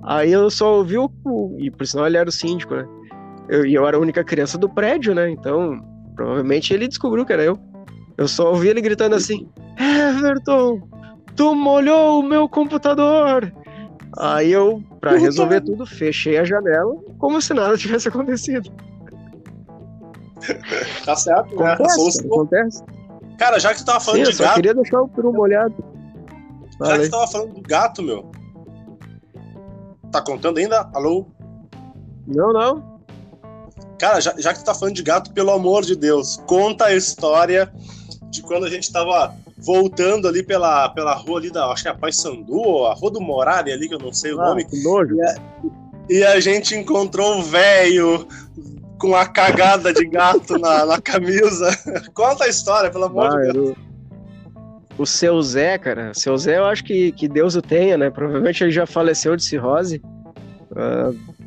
Aí 0.04 0.32
eu 0.32 0.50
só 0.50 0.78
ouvi 0.78 0.98
o. 0.98 1.10
E 1.58 1.72
por 1.72 1.86
sinal 1.86 2.08
ele 2.08 2.18
era 2.18 2.30
o 2.30 2.32
síndico, 2.32 2.76
né? 2.76 2.88
Eu, 3.48 3.66
e 3.66 3.74
eu 3.74 3.88
era 3.88 3.98
a 3.98 4.00
única 4.00 4.24
criança 4.24 4.58
do 4.58 4.70
prédio, 4.70 5.16
né? 5.16 5.30
Então, 5.30 5.80
provavelmente 6.16 6.74
ele 6.74 6.88
descobriu 6.88 7.26
que 7.26 7.34
era 7.34 7.44
eu. 7.44 7.58
Eu 8.18 8.28
só 8.28 8.50
ouvi 8.50 8.68
ele 8.68 8.82
gritando 8.82 9.16
assim: 9.16 9.50
Everton, 9.78 10.82
tu 11.36 11.56
molhou 11.56 12.20
o 12.20 12.24
meu 12.24 12.48
computador! 12.48 13.52
Aí 14.18 14.52
eu, 14.52 14.84
pra 15.00 15.18
resolver 15.18 15.62
tudo, 15.62 15.86
fechei 15.86 16.38
a 16.38 16.44
janela 16.44 16.96
como 17.18 17.42
se 17.42 17.54
nada 17.54 17.78
tivesse 17.78 18.10
acontecido. 18.10 18.72
Tá 21.06 21.16
certo, 21.16 21.56
né? 21.56 21.74
Acontece, 21.74 22.26
acontece. 22.26 22.84
Cara, 23.40 23.58
já 23.58 23.74
que 23.74 23.80
tu 23.80 23.86
tava 23.86 24.02
falando 24.02 24.26
Sim, 24.26 24.32
de 24.32 24.38
eu 24.38 24.46
gato. 24.46 24.52
Eu 24.52 24.56
queria 24.56 24.74
deixar 24.74 25.02
o 25.02 25.08
peru 25.08 25.32
molhado. 25.32 25.74
Já 26.84 27.00
que 27.00 27.06
tu 27.06 27.12
tava 27.12 27.28
falando 27.28 27.54
do 27.54 27.62
gato, 27.62 28.04
meu. 28.04 28.30
Tá 30.12 30.22
contando 30.22 30.58
ainda? 30.58 30.90
Alô? 30.94 31.26
Não, 32.28 32.52
não. 32.52 33.00
Cara, 33.98 34.20
já, 34.20 34.34
já 34.38 34.54
que 34.54 34.60
tu 34.60 34.66
tá 34.66 34.76
falando 34.76 34.96
de 34.96 35.04
gato, 35.04 35.32
pelo 35.32 35.52
amor 35.52 35.84
de 35.84 35.96
Deus, 35.96 36.38
conta 36.46 36.86
a 36.86 36.96
história 36.96 37.72
de 38.30 38.42
quando 38.42 38.66
a 38.66 38.70
gente 38.70 38.92
tava 38.92 39.34
voltando 39.58 40.28
ali 40.28 40.44
pela, 40.44 40.90
pela 40.90 41.14
rua 41.14 41.40
ali 41.40 41.50
da, 41.50 41.66
acho 41.68 41.84
que 41.84 41.90
é 41.90 41.92
a 41.92 41.96
Paysandu, 41.96 42.58
ou 42.58 42.88
a 42.88 42.94
Rua 42.94 43.12
do 43.12 43.22
Morari 43.22 43.72
ali, 43.72 43.88
que 43.88 43.96
eu 43.96 44.00
não 44.00 44.14
sei 44.14 44.34
o 44.34 44.42
ah, 44.42 44.50
nome. 44.50 44.66
Que 44.66 44.84
nojo. 44.84 45.16
E 45.16 45.22
a, 45.22 45.36
e 46.10 46.24
a 46.24 46.40
gente 46.40 46.76
encontrou 46.76 47.40
o 47.40 47.44
velho 47.44 48.28
com 49.00 49.16
a 49.16 49.26
cagada 49.26 49.94
de 49.94 50.06
gato 50.06 50.60
na, 50.60 50.86
na 50.86 51.02
camisa. 51.02 51.72
Conta 52.14 52.44
a 52.44 52.48
história, 52.48 52.92
pelo 52.92 53.06
amor 53.06 53.34
ah, 53.34 53.42
de 53.42 53.54
Deus. 53.54 53.78
O 54.98 55.06
seu 55.06 55.42
Zé, 55.42 55.78
cara, 55.78 56.14
seu 56.14 56.38
Zé 56.38 56.58
eu 56.58 56.66
acho 56.66 56.84
que, 56.84 57.12
que 57.14 57.28
Deus 57.28 57.56
o 57.56 57.62
tenha, 57.62 57.98
né? 57.98 58.10
Provavelmente 58.10 58.64
ele 58.64 58.72
já 58.72 58.86
faleceu 58.86 59.36
de 59.36 59.44
cirrose. 59.44 60.02
Uh, 60.72 61.16
ah, 61.16 61.40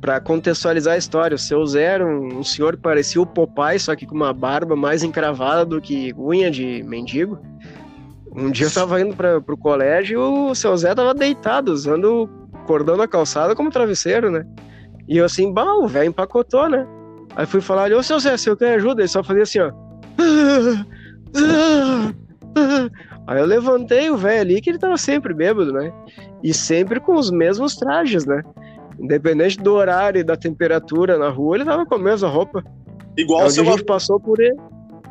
para 0.00 0.20
contextualizar 0.20 0.94
a 0.94 0.98
história, 0.98 1.34
o 1.34 1.38
seu 1.38 1.64
Zé 1.64 1.82
era 1.82 2.06
um, 2.06 2.40
um, 2.40 2.44
senhor 2.44 2.76
que 2.76 2.82
parecia 2.82 3.20
o 3.20 3.26
Popeye, 3.26 3.80
só 3.80 3.96
que 3.96 4.04
com 4.04 4.14
uma 4.14 4.34
barba 4.34 4.76
mais 4.76 5.02
encravada 5.02 5.64
do 5.64 5.80
que 5.80 6.14
unha 6.18 6.50
de 6.50 6.82
mendigo. 6.82 7.38
Um 8.36 8.50
dia 8.50 8.66
eu 8.66 8.70
tava 8.70 9.00
indo 9.00 9.16
para 9.16 9.40
pro 9.40 9.56
colégio 9.56 10.20
e 10.20 10.50
o 10.50 10.54
seu 10.54 10.76
Zé 10.76 10.94
tava 10.94 11.14
deitado, 11.14 11.72
usando 11.72 12.24
o 12.24 12.58
cordão 12.66 12.98
da 12.98 13.08
calçada 13.08 13.54
como 13.54 13.70
travesseiro, 13.70 14.30
né? 14.30 14.44
E 15.08 15.18
eu 15.18 15.24
assim, 15.24 15.52
bah, 15.52 15.74
o 15.76 15.86
velho 15.86 16.08
empacotou, 16.08 16.68
né? 16.68 16.86
Aí 17.36 17.46
fui 17.46 17.60
falar, 17.60 17.92
ô 17.92 18.02
seu 18.02 18.18
Zé, 18.18 18.36
se 18.36 18.48
eu 18.48 18.56
quero 18.56 18.76
ajuda, 18.76 19.02
ele 19.02 19.08
só 19.08 19.22
fazia 19.22 19.42
assim, 19.42 19.58
ó. 19.60 19.72
Aí 23.26 23.40
eu 23.40 23.46
levantei 23.46 24.10
o 24.10 24.16
velho 24.16 24.40
ali, 24.40 24.60
que 24.60 24.70
ele 24.70 24.78
tava 24.78 24.96
sempre 24.96 25.34
bêbado, 25.34 25.72
né? 25.72 25.92
E 26.42 26.54
sempre 26.54 27.00
com 27.00 27.14
os 27.14 27.30
mesmos 27.30 27.74
trajes, 27.74 28.24
né? 28.24 28.42
Independente 28.98 29.58
do 29.58 29.72
horário 29.72 30.20
e 30.20 30.24
da 30.24 30.36
temperatura 30.36 31.18
na 31.18 31.28
rua, 31.28 31.56
ele 31.56 31.64
tava 31.64 31.84
com 31.84 31.94
a 31.96 31.98
mesma 31.98 32.28
roupa. 32.28 32.62
Igual 33.16 33.46
o 33.46 33.50
seu 33.50 33.64
a 33.64 33.66
gente 33.66 33.84
passou 33.84 34.20
por 34.20 34.40
ele. 34.40 34.56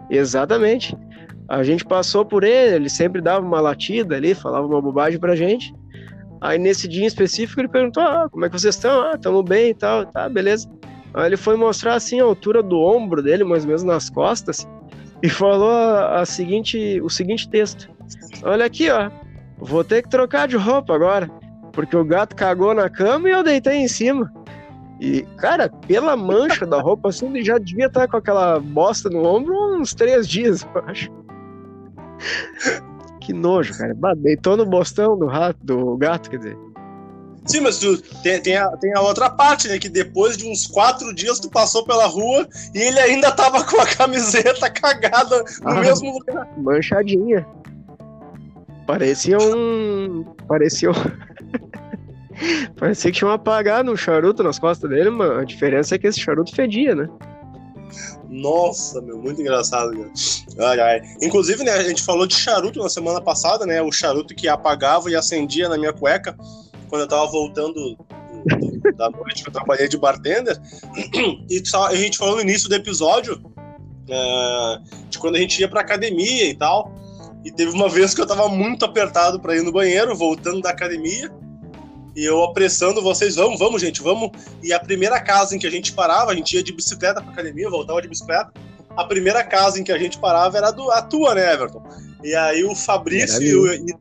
Exatamente. 0.10 0.97
A 1.49 1.63
gente 1.63 1.84
passou 1.84 2.23
por 2.23 2.43
ele, 2.43 2.75
ele 2.75 2.89
sempre 2.89 3.21
dava 3.21 3.45
uma 3.45 3.60
latida 3.60 4.15
ali, 4.15 4.34
falava 4.34 4.65
uma 4.65 4.82
bobagem 4.82 5.19
pra 5.19 5.36
gente. 5.36 5.73
Aí 6.43 6.60
nesse 6.60 6.89
dia 6.89 7.06
em 7.06 7.08
específico 7.08 7.62
ele 7.62 7.69
perguntou: 7.69 8.03
ah, 8.03 8.27
como 8.29 8.43
é 8.43 8.49
que 8.49 8.60
vocês 8.60 8.75
estão? 8.75 9.01
Ah, 9.01 9.17
tamo 9.17 9.41
bem 9.41 9.69
e 9.69 9.73
tal, 9.73 10.06
tá, 10.06 10.27
beleza. 10.27 10.69
Aí 11.13 11.27
ele 11.27 11.38
foi 11.38 11.56
mostrar 11.56 11.95
assim 11.95 12.19
a 12.19 12.25
altura 12.25 12.62
do 12.62 12.77
ombro 12.82 13.23
dele, 13.23 13.45
mais 13.45 13.63
ou 13.63 13.67
menos 13.67 13.84
nas 13.84 14.10
costas, 14.10 14.67
e 15.21 15.29
falou 15.29 15.71
a, 15.71 16.19
a 16.19 16.25
seguinte, 16.25 16.99
o 17.01 17.10
seguinte 17.10 17.47
texto: 17.49 17.89
Olha 18.43 18.65
aqui, 18.65 18.89
ó, 18.89 19.10
vou 19.58 19.86
ter 19.86 20.01
que 20.01 20.10
trocar 20.10 20.45
de 20.49 20.58
roupa 20.58 20.93
agora, 20.93 21.29
porque 21.71 21.95
o 21.95 22.03
gato 22.03 22.36
cagou 22.36 22.73
na 22.73 22.89
cama 22.89 23.29
e 23.29 23.32
eu 23.32 23.41
deitei 23.41 23.77
em 23.77 23.88
cima. 23.88 24.29
E, 24.99 25.21
cara, 25.38 25.69
pela 25.88 26.17
mancha 26.17 26.65
da 26.65 26.82
roupa, 26.82 27.08
assim, 27.08 27.27
ele 27.27 27.43
já 27.43 27.58
devia 27.58 27.88
estar 27.88 28.06
com 28.08 28.17
aquela 28.17 28.60
bosta 28.60 29.10
no 29.10 29.23
ombro 29.25 29.77
uns 29.77 29.93
três 29.93 30.27
dias, 30.27 30.67
eu 30.75 30.84
acho. 30.88 31.10
Que 33.23 33.33
nojo, 33.33 33.77
cara. 33.77 33.95
Deitou 34.17 34.57
no 34.57 34.65
bostão 34.65 35.17
do 35.17 35.25
rato, 35.27 35.57
do 35.63 35.95
gato, 35.97 36.29
quer 36.29 36.38
dizer. 36.38 36.57
Sim, 37.45 37.62
mas 37.62 37.77
tu 37.77 37.97
tem, 38.21 38.41
tem, 38.41 38.55
a, 38.55 38.69
tem 38.77 38.93
a 38.95 39.01
outra 39.01 39.29
parte, 39.29 39.67
né? 39.67 39.77
Que 39.77 39.89
depois 39.89 40.38
de 40.38 40.47
uns 40.47 40.65
quatro 40.65 41.13
dias 41.13 41.39
tu 41.39 41.49
passou 41.49 41.86
pela 41.86 42.05
rua 42.05 42.47
e 42.73 42.79
ele 42.79 42.99
ainda 42.99 43.31
tava 43.31 43.63
com 43.65 43.79
a 43.81 43.86
camiseta 43.86 44.69
cagada 44.71 45.43
no 45.62 45.69
Ah. 45.69 45.81
mesmo 45.81 46.12
lugar. 46.13 46.47
Manchadinha. 46.57 47.45
Parecia 48.88 49.38
um. 49.38 50.23
Parecia 50.47 50.91
um. 50.91 50.93
Parecia 52.79 53.12
que 53.12 53.17
tinha 53.17 53.29
um 53.29 53.33
apagado 53.33 53.91
um 53.91 53.95
charuto 53.95 54.41
nas 54.43 54.57
costas 54.59 54.89
dele, 54.89 55.09
mas 55.09 55.31
a 55.31 55.43
diferença 55.43 55.95
é 55.95 55.97
que 55.97 56.07
esse 56.07 56.19
charuto 56.19 56.53
fedia, 56.55 56.95
né? 56.95 57.07
Nossa, 58.29 59.01
meu, 59.01 59.17
muito 59.17 59.39
engraçado. 59.41 59.91
Ai, 60.60 60.79
ai. 60.79 61.01
Inclusive, 61.21 61.63
né, 61.63 61.71
a 61.71 61.84
gente 61.84 62.01
falou 62.03 62.25
de 62.25 62.36
charuto 62.36 62.79
na 62.79 62.89
semana 62.89 63.21
passada, 63.21 63.65
né? 63.65 63.82
O 63.82 63.91
charuto 63.91 64.34
que 64.36 64.47
apagava 64.47 65.10
e 65.10 65.15
acendia 65.15 65.69
na 65.69 65.77
minha 65.77 65.93
cueca 65.93 66.36
quando 66.89 67.01
eu 67.01 67.08
tava 67.08 67.25
voltando 67.27 67.73
do- 67.73 67.95
do- 67.95 68.93
da 68.97 69.10
noite 69.10 69.43
que 69.43 69.49
eu 69.49 69.53
trabalhei 69.53 69.88
de 69.88 69.97
bartender. 69.97 70.60
E 71.49 71.62
a 71.75 71.95
gente 71.95 72.17
falou 72.17 72.36
no 72.36 72.41
início 72.41 72.67
do 72.69 72.75
episódio 72.75 73.41
é, 74.10 74.79
de 75.10 75.17
quando 75.17 75.36
a 75.36 75.39
gente 75.39 75.60
ia 75.62 75.67
pra 75.67 75.82
academia 75.82 76.45
e 76.49 76.56
tal. 76.56 76.91
E 77.45 77.51
teve 77.51 77.71
uma 77.71 77.89
vez 77.89 78.13
que 78.13 78.21
eu 78.21 78.27
tava 78.27 78.47
muito 78.49 78.84
apertado 78.86 79.39
pra 79.39 79.56
ir 79.56 79.63
no 79.63 79.71
banheiro, 79.71 80.15
voltando 80.15 80.62
da 80.62 80.69
academia. 80.69 81.32
E 82.15 82.23
eu 82.23 82.43
apressando 82.43 83.02
vocês, 83.02 83.36
vamos, 83.36 83.58
vamos, 83.60 83.82
gente, 83.82 84.02
vamos. 84.02 84.30
E 84.62 84.71
a 84.71 84.80
primeira 84.80 85.19
casa 85.19 85.56
em 85.56 85.60
que 85.60 85.65
a 85.67 85.71
gente 85.71 85.93
parava, 85.93 86.32
a 86.32 86.36
gente 86.36 86.56
ia 86.56 86.63
de 86.63 86.71
bicicleta 86.71 87.21
pra 87.21 87.32
academia, 87.32 87.69
voltava 87.69 88.02
de 88.02 88.08
bicicleta. 88.08 88.52
A 88.95 89.04
primeira 89.06 89.43
casa 89.43 89.80
em 89.80 89.84
que 89.84 89.91
a 89.91 89.97
gente 89.97 90.19
parava 90.19 90.56
era 90.58 90.67
a, 90.67 90.71
do, 90.71 90.91
a 90.91 91.02
tua, 91.02 91.34
né, 91.34 91.54
Everton? 91.54 91.82
E 92.23 92.36
aí 92.36 92.63
o 92.63 92.76
Fabrício 92.76 93.41
e, 93.41 93.56
o- 93.56 93.73
e 93.73 93.95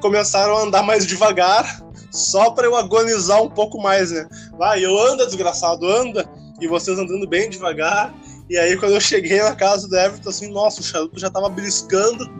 começaram 0.00 0.56
a 0.56 0.62
andar 0.62 0.82
mais 0.82 1.06
devagar, 1.06 1.80
só 2.10 2.50
pra 2.50 2.66
eu 2.66 2.76
agonizar 2.76 3.42
um 3.42 3.48
pouco 3.50 3.80
mais, 3.80 4.10
né? 4.10 4.28
Vai, 4.58 4.84
eu 4.84 4.96
anda, 4.98 5.26
desgraçado, 5.26 5.86
anda. 5.86 6.28
E 6.60 6.66
vocês 6.68 6.96
andando 6.98 7.26
bem 7.26 7.50
devagar. 7.50 8.14
E 8.48 8.56
aí 8.56 8.76
quando 8.76 8.92
eu 8.92 9.00
cheguei 9.00 9.40
na 9.42 9.54
casa 9.56 9.88
do 9.88 9.96
Everton, 9.96 10.28
assim, 10.30 10.48
nossa, 10.52 10.80
o 10.80 10.84
charuto 10.84 11.18
já 11.18 11.30
tava 11.30 11.48
beliscando. 11.48 12.30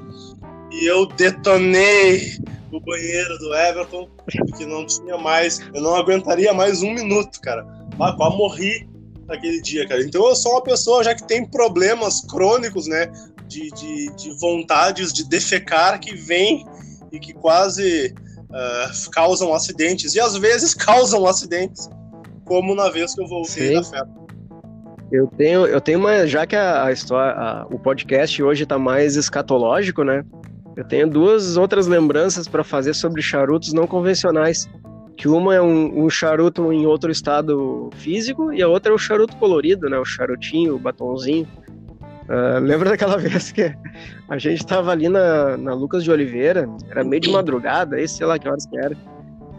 E 0.71 0.85
eu 0.87 1.07
detonei 1.07 2.37
o 2.73 2.81
banheiro 2.81 3.39
do 3.39 3.55
Everton, 3.55 4.09
porque 4.27 4.65
não 4.65 4.87
tinha 4.87 5.19
mais, 5.19 5.61
eu 5.75 5.83
não 5.83 5.95
aguentaria 5.95 6.53
mais 6.55 6.83
um 6.83 6.93
minuto, 6.93 7.41
cara. 7.41 7.67
Ah, 8.01 8.13
quase 8.13 8.37
morri 8.37 8.89
naquele 9.27 9.61
dia, 9.61 9.87
cara. 9.87 10.03
Então 10.03 10.27
eu 10.27 10.35
sou 10.35 10.53
uma 10.53 10.63
pessoa 10.63 11.05
já 11.05 11.15
que 11.15 11.27
tem 11.27 11.45
problemas 11.45 12.23
crônicos, 12.23 12.87
né? 12.87 13.13
De, 13.47 13.71
de, 13.71 14.17
de 14.17 14.39
vontades 14.41 15.13
de 15.13 15.29
defecar 15.29 16.01
que 16.01 16.17
vem 16.17 16.65
e 17.13 17.21
que 17.21 17.35
quase 17.35 18.15
ah, 18.53 18.91
causam 19.13 19.53
acidentes. 19.53 20.15
E 20.15 20.21
às 20.21 20.37
vezes 20.37 20.73
causam 20.75 21.27
acidentes, 21.27 21.89
como 22.45 22.75
na 22.75 22.89
vez 22.89 23.15
que 23.15 23.23
eu 23.23 23.29
voltei 23.29 23.69
Sim. 23.69 23.75
da 23.75 23.85
festa. 23.85 24.23
Eu 25.11 25.27
tenho, 25.27 25.67
eu 25.67 25.79
tenho 25.79 25.99
uma. 25.99 26.27
Já 26.27 26.47
que 26.47 26.57
a, 26.57 26.85
a 26.87 26.93
história, 26.93 27.35
a- 27.35 27.67
o 27.71 27.79
podcast 27.79 28.43
hoje 28.43 28.65
tá 28.65 28.79
mais 28.79 29.15
escatológico, 29.15 30.03
né? 30.03 30.25
Eu 30.77 30.85
tenho 30.85 31.09
duas 31.09 31.57
outras 31.57 31.87
lembranças 31.87 32.49
para 32.49 32.65
fazer 32.65 32.95
sobre 32.95 33.21
charutos 33.21 33.73
não 33.73 33.87
convencionais. 33.87 34.69
Que 35.17 35.29
uma 35.29 35.55
é 35.55 35.61
um, 35.61 36.05
um 36.05 36.11
charuto 36.11 36.73
em 36.73 36.87
outro 36.87 37.11
estado 37.11 37.91
físico 37.97 38.53
e 38.53 38.63
a 38.63 38.69
outra 38.69 38.93
é 38.93 38.95
o 38.95 38.99
charuto 38.99 39.37
colorido, 39.37 39.89
né? 39.89 39.99
O 39.99 40.05
charutinho, 40.05 40.75
o 40.75 40.79
batonzinho. 40.79 41.47
Ah, 42.29 42.59
lembra 42.63 42.91
daquela 42.91 43.19
vez 43.19 43.53
que 43.53 43.75
a 44.29 44.39
gente 44.39 44.67
tava 44.67 44.91
ali 44.91 45.09
na, 45.09 45.57
na 45.57 45.75
Lucas 45.75 46.03
de 46.03 46.11
Oliveira, 46.11 46.69
era 46.91 47.05
meio 47.05 47.21
de 47.21 47.31
madrugada, 47.31 47.97
aí 47.97 48.09
sei 48.09 48.27
lá 48.27 48.39
que 48.39 48.49
horas 48.49 48.67
que 48.67 48.79
era. 48.79 48.97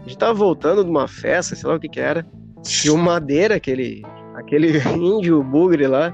A 0.04 0.08
gente 0.08 0.18
tava 0.18 0.34
voltando 0.34 0.84
de 0.84 0.90
uma 0.90 1.06
festa, 1.06 1.54
sei 1.54 1.68
lá 1.68 1.76
o 1.76 1.80
que 1.80 1.88
que 1.88 2.00
era. 2.00 2.26
E 2.84 2.90
o 2.90 2.98
Madeira, 2.98 3.54
aquele, 3.54 4.02
aquele 4.34 4.78
índio 4.96 5.42
bugre 5.42 5.86
lá, 5.86 6.12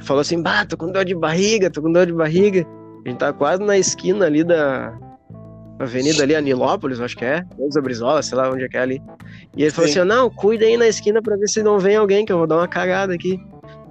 falou 0.00 0.20
assim: 0.20 0.42
Bah, 0.42 0.64
tô 0.66 0.76
com 0.76 0.92
dor 0.92 1.04
de 1.04 1.14
barriga, 1.14 1.70
tô 1.70 1.80
com 1.80 1.90
dor 1.90 2.06
de 2.06 2.12
barriga. 2.12 2.66
A 3.04 3.08
gente 3.08 3.18
tá 3.18 3.32
quase 3.32 3.62
na 3.62 3.76
esquina 3.76 4.26
ali 4.26 4.42
da 4.42 4.96
avenida 5.78 6.22
ali, 6.22 6.34
Anilópolis, 6.34 7.00
acho 7.00 7.16
que 7.16 7.24
é, 7.24 7.44
Deus 7.56 7.74
Brizola, 7.82 8.22
sei 8.22 8.38
lá 8.38 8.50
onde 8.50 8.64
é 8.64 8.68
que 8.68 8.76
é 8.76 8.80
ali. 8.80 9.02
E 9.56 9.62
ele 9.62 9.70
falou 9.70 9.90
Sim. 9.90 10.00
assim: 10.00 10.08
Não, 10.08 10.30
cuida 10.30 10.64
aí 10.64 10.76
na 10.76 10.86
esquina 10.86 11.20
pra 11.20 11.36
ver 11.36 11.48
se 11.48 11.62
não 11.62 11.78
vem 11.78 11.96
alguém, 11.96 12.24
que 12.24 12.32
eu 12.32 12.38
vou 12.38 12.46
dar 12.46 12.56
uma 12.56 12.68
cagada 12.68 13.14
aqui. 13.14 13.38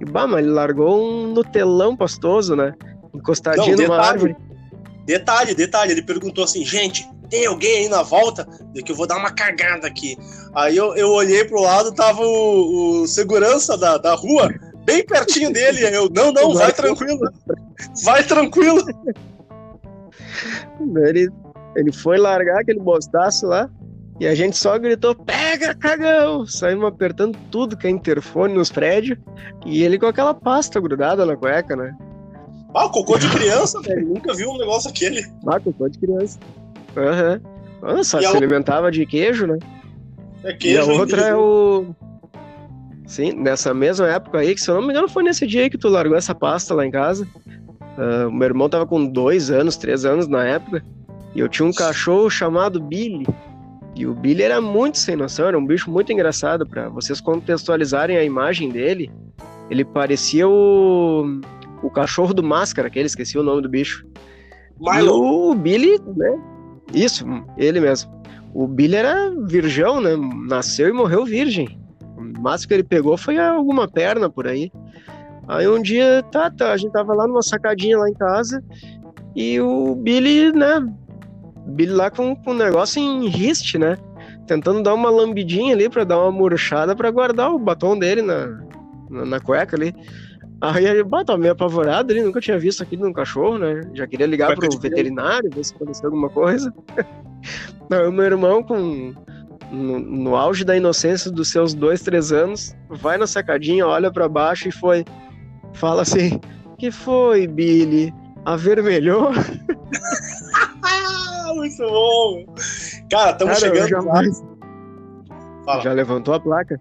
E 0.00 0.04
bah, 0.04 0.26
mas 0.26 0.44
ele 0.44 0.52
largou 0.52 1.00
um 1.00 1.32
Nutelão 1.32 1.96
pastoso, 1.96 2.56
né? 2.56 2.74
Encostadinho 3.14 3.76
Não, 3.76 3.84
numa 3.84 3.96
detalhe. 3.96 4.08
árvore. 4.08 4.36
Detalhe, 5.06 5.54
detalhe, 5.54 5.92
ele 5.92 6.02
perguntou 6.02 6.44
assim, 6.44 6.64
gente, 6.64 7.06
tem 7.28 7.46
alguém 7.46 7.84
aí 7.84 7.88
na 7.88 8.02
volta? 8.02 8.46
De 8.72 8.82
que 8.82 8.90
eu 8.90 8.96
vou 8.96 9.06
dar 9.06 9.18
uma 9.18 9.30
cagada 9.30 9.86
aqui. 9.86 10.16
Aí 10.54 10.76
eu, 10.76 10.96
eu 10.96 11.10
olhei 11.10 11.44
pro 11.44 11.60
lado, 11.60 11.92
tava 11.92 12.22
o, 12.22 13.02
o 13.02 13.06
segurança 13.06 13.76
da, 13.76 13.98
da 13.98 14.14
rua, 14.14 14.48
bem 14.84 15.04
pertinho 15.04 15.52
dele. 15.52 15.84
Eu, 15.96 16.08
não, 16.10 16.32
não, 16.32 16.54
vai 16.54 16.72
tranquilo. 16.72 17.18
Vai 18.04 18.22
tranquilo. 18.24 18.82
Ele, 21.06 21.28
ele 21.76 21.92
foi 21.92 22.18
largar 22.18 22.60
aquele 22.60 22.80
bostaço 22.80 23.46
lá 23.46 23.68
e 24.20 24.26
a 24.26 24.34
gente 24.34 24.56
só 24.56 24.78
gritou: 24.78 25.14
pega, 25.14 25.74
cagão! 25.74 26.46
Saímos 26.46 26.86
apertando 26.86 27.36
tudo 27.50 27.76
que 27.76 27.86
é 27.86 27.90
interfone 27.90 28.54
nos 28.54 28.70
prédios 28.70 29.18
e 29.66 29.82
ele 29.82 29.98
com 29.98 30.06
aquela 30.06 30.34
pasta 30.34 30.80
grudada 30.80 31.24
na 31.24 31.36
cueca, 31.36 31.74
né? 31.76 31.94
Ah, 32.74 32.88
cocô 32.88 33.16
de 33.18 33.28
criança, 33.30 33.80
velho. 33.82 34.06
Nunca 34.08 34.34
vi 34.34 34.44
um 34.46 34.58
negócio 34.58 34.90
aquele. 34.90 35.24
Ah, 35.46 35.60
cocô 35.60 35.88
de 35.88 35.98
criança. 35.98 36.38
Aham. 36.96 37.40
Nossa, 37.80 38.18
E 38.18 38.20
se 38.20 38.26
outra- 38.26 38.38
alimentava 38.40 38.90
de 38.90 39.04
queijo, 39.06 39.46
né? 39.46 39.58
É 40.42 40.50
E 40.50 40.54
queijo. 40.56 40.90
a 40.90 40.94
outra 40.94 41.20
é 41.28 41.34
o. 41.36 41.94
Sim, 43.06 43.32
nessa 43.32 43.74
mesma 43.74 44.08
época 44.08 44.38
aí, 44.38 44.54
que 44.54 44.60
se 44.60 44.70
eu 44.70 44.76
não 44.76 44.82
me 44.82 44.90
engano 44.90 45.08
foi 45.08 45.22
nesse 45.22 45.46
dia 45.46 45.62
aí 45.62 45.70
que 45.70 45.78
tu 45.78 45.88
largou 45.88 46.16
essa 46.16 46.34
pasta 46.34 46.74
lá 46.74 46.86
em 46.86 46.90
casa. 46.90 47.26
O 48.28 48.32
meu 48.32 48.46
irmão 48.46 48.68
tava 48.68 48.86
com 48.86 49.06
dois 49.06 49.50
anos, 49.50 49.76
três 49.76 50.04
anos 50.04 50.26
na 50.26 50.44
época, 50.44 50.84
e 51.34 51.40
eu 51.40 51.48
tinha 51.48 51.66
um 51.66 51.72
cachorro 51.72 52.28
chamado 52.30 52.80
Billy. 52.80 53.26
E 53.94 54.06
o 54.06 54.14
Billy 54.14 54.42
era 54.42 54.60
muito 54.60 54.98
sem 54.98 55.14
noção, 55.14 55.46
era 55.46 55.58
um 55.58 55.64
bicho 55.64 55.90
muito 55.90 56.12
engraçado. 56.12 56.66
Pra 56.66 56.88
vocês 56.88 57.20
contextualizarem 57.20 58.16
a 58.16 58.24
imagem 58.24 58.70
dele, 58.70 59.10
ele 59.70 59.84
parecia 59.84 60.48
o, 60.48 61.40
o 61.82 61.90
cachorro 61.90 62.34
do 62.34 62.42
Máscara, 62.42 62.90
que 62.90 62.98
ele 62.98 63.06
esqueci 63.06 63.38
o 63.38 63.42
nome 63.42 63.62
do 63.62 63.68
bicho. 63.68 64.04
E 64.80 64.96
Milo. 64.96 65.50
o 65.50 65.54
Billy, 65.54 66.00
né? 66.16 66.40
Isso, 66.92 67.24
ele 67.56 67.80
mesmo. 67.80 68.12
O 68.52 68.66
Billy 68.66 68.96
era 68.96 69.30
virgão, 69.46 70.00
né? 70.00 70.16
Nasceu 70.48 70.88
e 70.88 70.92
morreu 70.92 71.24
virgem. 71.24 71.78
O 72.36 72.40
máximo 72.40 72.68
que 72.68 72.74
ele 72.74 72.84
pegou 72.84 73.16
foi 73.16 73.38
alguma 73.38 73.88
perna 73.88 74.28
por 74.28 74.46
aí. 74.46 74.70
Aí 75.46 75.68
um 75.68 75.80
dia, 75.80 76.22
tá, 76.30 76.50
tá, 76.50 76.72
a 76.72 76.76
gente 76.76 76.92
tava 76.92 77.14
lá 77.14 77.26
numa 77.26 77.42
sacadinha 77.42 77.98
lá 77.98 78.08
em 78.08 78.14
casa 78.14 78.62
e 79.36 79.60
o 79.60 79.94
Billy, 79.94 80.52
né? 80.52 80.86
Billy 81.66 81.92
lá 81.92 82.10
com, 82.10 82.34
com 82.34 82.52
um 82.52 82.56
negócio 82.56 83.00
em 83.00 83.28
riste, 83.28 83.78
né? 83.78 83.98
Tentando 84.46 84.82
dar 84.82 84.94
uma 84.94 85.10
lambidinha 85.10 85.74
ali 85.74 85.88
pra 85.88 86.04
dar 86.04 86.18
uma 86.18 86.32
murchada 86.32 86.94
pra 86.94 87.10
guardar 87.10 87.50
o 87.50 87.58
batom 87.58 87.98
dele 87.98 88.22
na, 88.22 88.46
na, 89.10 89.24
na 89.24 89.40
cueca 89.40 89.76
ali. 89.76 89.94
Aí 90.60 90.86
ele, 90.86 91.04
tava 91.04 91.36
meio 91.36 91.52
apavorado 91.52 92.10
ali, 92.10 92.22
nunca 92.22 92.40
tinha 92.40 92.58
visto 92.58 92.82
aquilo 92.82 93.04
num 93.04 93.12
cachorro, 93.12 93.58
né? 93.58 93.82
Já 93.92 94.06
queria 94.06 94.26
ligar 94.26 94.54
Cueca 94.54 94.68
pro 94.68 94.80
veterinário, 94.80 95.50
ver 95.50 95.64
se 95.64 95.74
aconteceu 95.74 96.06
alguma 96.06 96.30
coisa. 96.30 96.72
Aí 97.92 98.08
o 98.08 98.12
meu 98.12 98.24
irmão, 98.24 98.62
com, 98.62 99.12
no, 99.74 99.98
no 99.98 100.36
auge 100.36 100.64
da 100.64 100.76
inocência 100.76 101.30
dos 101.30 101.50
seus 101.50 101.74
dois, 101.74 102.00
três 102.00 102.32
anos, 102.32 102.74
vai 102.88 103.18
na 103.18 103.26
sacadinha, 103.26 103.86
olha 103.86 104.10
pra 104.12 104.28
baixo 104.28 104.68
e 104.68 104.72
foi. 104.72 105.04
Fala 105.74 106.02
assim: 106.02 106.40
Que 106.78 106.90
foi, 106.90 107.46
Billy? 107.46 108.12
avermelhou. 108.44 109.32
Muito 111.54 111.76
bom! 111.78 112.44
Cara, 113.10 113.30
estamos 113.32 113.58
chegando 113.58 113.88
jamais-. 113.88 114.42
Já 115.82 115.92
levantou 115.92 116.34
a 116.34 116.40
placa? 116.40 116.80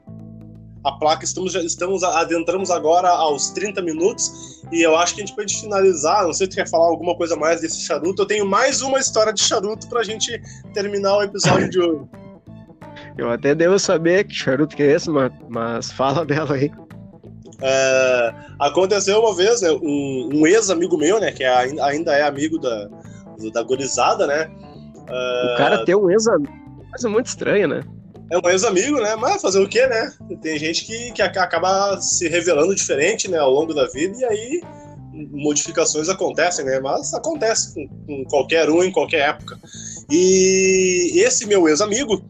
a 0.85 0.91
placa, 0.99 1.23
estamos, 1.23 1.53
já- 1.53 1.61
estamos 1.61 2.03
adentramos 2.03 2.69
agora 2.69 3.07
aos 3.07 3.51
30 3.51 3.81
minutos 3.81 4.61
e 4.69 4.85
eu 4.85 4.97
acho 4.97 5.15
que 5.15 5.21
a 5.21 5.25
gente 5.25 5.33
pode 5.33 5.57
finalizar. 5.57 6.25
Não 6.25 6.33
sei 6.33 6.45
se 6.45 6.49
tu 6.51 6.55
quer 6.55 6.67
falar 6.69 6.87
alguma 6.87 7.15
coisa 7.15 7.37
mais 7.37 7.61
desse 7.61 7.79
charuto. 7.85 8.23
Eu 8.23 8.25
tenho 8.25 8.45
mais 8.45 8.81
uma 8.81 8.99
história 8.99 9.31
de 9.31 9.41
charuto 9.41 9.87
pra 9.87 10.03
gente 10.03 10.41
terminar 10.73 11.19
o 11.19 11.23
episódio 11.23 11.69
de 11.69 11.79
hoje. 11.79 12.01
Eu 13.17 13.29
até 13.29 13.53
devo 13.53 13.77
saber 13.77 14.23
que 14.25 14.33
charuto 14.33 14.75
que 14.75 14.83
é 14.83 14.93
esse, 14.93 15.09
mas, 15.09 15.31
mas 15.49 15.91
fala 15.91 16.25
dela 16.25 16.55
aí. 16.55 16.71
É, 17.61 18.33
aconteceu 18.59 19.19
uma 19.19 19.35
vez, 19.35 19.61
né? 19.61 19.71
Um, 19.71 20.29
um 20.33 20.47
ex-amigo 20.47 20.97
meu, 20.97 21.19
né? 21.19 21.31
Que 21.31 21.43
é 21.43 21.49
ainda, 21.81 22.13
é 22.15 22.23
amigo 22.23 22.59
da, 22.59 22.89
da 23.53 23.63
gurizada, 23.63 24.27
né? 24.27 24.49
O 25.53 25.57
cara 25.57 25.85
ter 25.85 25.95
um 25.95 26.09
ex-amigo. 26.09 26.51
Coisa 26.89 27.09
muito 27.09 27.27
estranha, 27.27 27.67
né? 27.67 27.83
É 28.31 28.37
um 28.37 28.49
ex-amigo, 28.49 28.99
né? 28.99 29.15
Mas 29.15 29.41
fazer 29.41 29.61
o 29.61 29.67
quê, 29.67 29.85
né? 29.87 30.11
Tem 30.41 30.57
gente 30.57 30.85
que, 30.85 31.11
que 31.11 31.21
ac- 31.21 31.37
acaba 31.37 31.99
se 32.01 32.27
revelando 32.27 32.73
diferente, 32.75 33.29
né? 33.29 33.37
Ao 33.37 33.51
longo 33.51 33.73
da 33.73 33.87
vida 33.87 34.17
e 34.17 34.25
aí 34.25 34.61
modificações 35.31 36.09
acontecem, 36.09 36.65
né? 36.65 36.79
Mas 36.79 37.13
acontece 37.13 37.73
com, 37.73 37.87
com 38.05 38.23
qualquer 38.25 38.69
um 38.69 38.83
em 38.83 38.91
qualquer 38.91 39.29
época. 39.29 39.57
E 40.09 41.11
esse 41.15 41.45
meu 41.45 41.67
ex-amigo, 41.67 42.23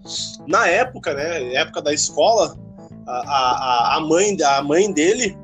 na 0.48 0.68
época, 0.68 1.14
né? 1.14 1.54
Época 1.56 1.82
da 1.82 1.94
escola, 1.94 2.58
a, 3.08 3.14
a, 3.14 3.98
a, 3.98 4.02
mãe, 4.02 4.38
a 4.42 4.62
mãe 4.62 4.92
dele 4.92 5.38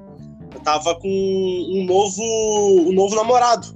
tava 0.63 0.95
com 0.95 1.07
um 1.07 1.83
novo, 1.85 2.21
um 2.89 2.93
novo 2.93 3.15
namorado, 3.15 3.67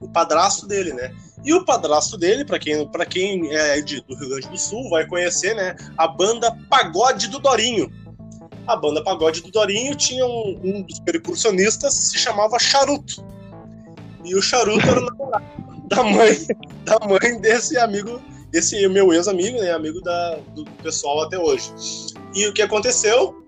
o 0.00 0.08
padrasto 0.08 0.66
dele, 0.66 0.92
né? 0.92 1.14
E 1.44 1.52
o 1.52 1.64
padrasto 1.64 2.16
dele, 2.16 2.44
para 2.44 2.58
quem, 2.58 2.86
pra 2.88 3.04
quem 3.04 3.52
é 3.52 3.80
de, 3.80 4.00
do 4.02 4.14
Rio 4.16 4.30
Grande 4.30 4.48
do 4.48 4.58
Sul, 4.58 4.88
vai 4.88 5.06
conhecer, 5.06 5.54
né? 5.54 5.74
A 5.98 6.06
banda 6.06 6.56
Pagode 6.70 7.28
do 7.28 7.38
Dorinho. 7.38 7.90
A 8.66 8.76
banda 8.76 9.02
Pagode 9.02 9.42
do 9.42 9.50
Dorinho 9.50 9.94
tinha 9.96 10.24
um, 10.24 10.60
um 10.62 10.82
dos 10.82 11.00
percussionistas 11.00 11.94
se 11.94 12.18
chamava 12.18 12.58
Charuto. 12.60 13.24
E 14.24 14.36
o 14.36 14.42
Charuto 14.42 14.86
era 14.86 15.00
o 15.00 15.04
namorado 15.04 15.71
da 16.84 16.98
mãe, 17.06 17.40
desse 17.40 17.78
amigo, 17.78 18.20
desse 18.50 18.86
meu 18.88 19.12
ex-amigo, 19.12 19.58
né? 19.58 19.72
Amigo 19.72 20.00
da, 20.00 20.38
do 20.54 20.64
pessoal 20.82 21.22
até 21.22 21.38
hoje. 21.38 21.72
E 22.34 22.46
o 22.46 22.52
que 22.52 22.62
aconteceu? 22.62 23.44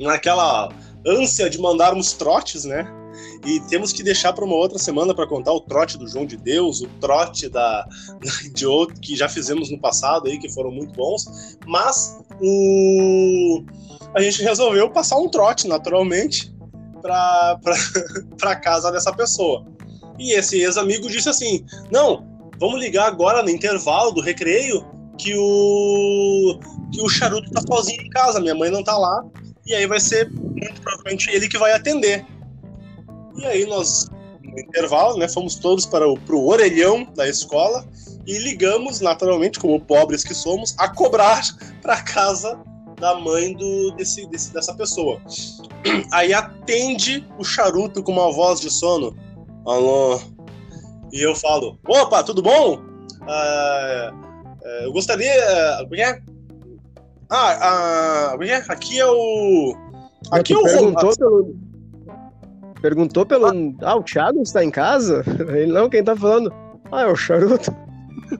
Naquela 0.00 0.72
ânsia 1.06 1.50
de 1.50 1.60
mandarmos 1.60 2.12
trotes, 2.12 2.64
né? 2.64 2.86
E 3.44 3.60
temos 3.68 3.92
que 3.92 4.02
deixar 4.02 4.32
para 4.32 4.44
uma 4.44 4.56
outra 4.56 4.78
semana 4.78 5.14
para 5.14 5.26
contar 5.26 5.52
o 5.52 5.60
trote 5.60 5.98
do 5.98 6.08
João 6.08 6.26
de 6.26 6.36
Deus, 6.36 6.80
o 6.80 6.88
trote 7.00 7.48
da, 7.48 7.86
de 8.52 8.66
outro 8.66 8.98
que 9.00 9.14
já 9.14 9.28
fizemos 9.28 9.70
no 9.70 9.78
passado 9.78 10.28
aí, 10.28 10.38
que 10.38 10.52
foram 10.52 10.70
muito 10.70 10.94
bons. 10.94 11.56
Mas 11.66 12.18
o, 12.40 13.62
a 14.14 14.20
gente 14.20 14.42
resolveu 14.42 14.90
passar 14.90 15.16
um 15.16 15.28
trote, 15.28 15.68
naturalmente, 15.68 16.54
para 17.02 18.56
casa 18.62 18.90
dessa 18.90 19.12
pessoa. 19.12 19.66
E 20.18 20.32
esse 20.32 20.62
ex-amigo 20.62 21.08
disse 21.08 21.28
assim: 21.28 21.64
Não, 21.90 22.26
vamos 22.58 22.80
ligar 22.80 23.06
agora 23.06 23.42
no 23.42 23.50
intervalo 23.50 24.12
do 24.12 24.20
recreio 24.20 24.84
que 25.18 25.34
o, 25.36 26.58
que 26.92 27.00
o 27.00 27.08
charuto 27.08 27.50
tá 27.50 27.60
sozinho 27.66 28.02
em 28.02 28.10
casa, 28.10 28.40
minha 28.40 28.54
mãe 28.54 28.70
não 28.70 28.82
tá 28.82 28.96
lá. 28.96 29.24
E 29.66 29.74
aí 29.74 29.86
vai 29.86 30.00
ser 30.00 30.30
muito 30.30 30.80
provavelmente 30.80 31.30
ele 31.30 31.48
que 31.48 31.58
vai 31.58 31.72
atender. 31.72 32.24
E 33.36 33.46
aí 33.46 33.66
nós, 33.66 34.08
no 34.42 34.60
intervalo, 34.60 35.16
né, 35.16 35.28
fomos 35.28 35.56
todos 35.56 35.86
para 35.86 36.06
o 36.06 36.18
pro 36.18 36.44
orelhão 36.44 37.06
da 37.14 37.28
escola 37.28 37.86
e 38.26 38.38
ligamos, 38.38 39.00
naturalmente, 39.00 39.58
como 39.58 39.80
pobres 39.80 40.24
que 40.24 40.34
somos, 40.34 40.74
a 40.78 40.88
cobrar 40.88 41.42
para 41.82 42.02
casa 42.02 42.58
da 43.00 43.14
mãe 43.18 43.54
do, 43.54 43.90
desse, 43.92 44.26
desse, 44.26 44.52
dessa 44.52 44.74
pessoa. 44.74 45.20
Aí 46.12 46.32
atende 46.32 47.26
o 47.38 47.44
charuto 47.44 48.02
com 48.02 48.12
uma 48.12 48.32
voz 48.32 48.60
de 48.60 48.70
sono. 48.70 49.16
Alô? 49.66 50.20
E 51.12 51.22
eu 51.22 51.34
falo, 51.34 51.78
opa, 51.86 52.22
tudo 52.22 52.42
bom? 52.42 52.80
Ah, 53.22 54.12
eu 54.82 54.92
gostaria... 54.92 55.32
Como 55.82 55.96
é? 55.96 56.22
Ah, 57.30 57.58
ah, 57.60 58.30
como 58.32 58.44
é? 58.44 58.64
aqui 58.68 58.98
é 59.00 59.06
o... 59.06 59.74
Aqui 60.30 60.52
é 60.52 60.56
o... 60.58 60.62
Perguntou 60.62 61.16
pelo, 61.16 61.56
perguntou 62.84 63.24
pelo. 63.24 63.46
Ah, 63.82 63.96
o 63.96 64.02
Thiago 64.02 64.42
está 64.42 64.62
em 64.62 64.70
casa? 64.70 65.24
Ele 65.56 65.72
não, 65.72 65.88
quem 65.88 66.04
tá 66.04 66.14
falando? 66.14 66.52
Ah, 66.92 67.02
é 67.02 67.06
o 67.06 67.16
charuto. 67.16 67.74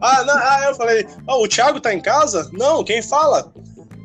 Ah, 0.01 0.23
não, 0.25 0.35
ah 0.37 0.65
eu 0.69 0.75
falei, 0.75 1.07
ah, 1.27 1.37
o 1.39 1.49
Thiago 1.49 1.81
tá 1.81 1.95
em 1.95 2.01
casa? 2.01 2.51
Não, 2.53 2.85
quem 2.85 3.01
fala? 3.01 3.51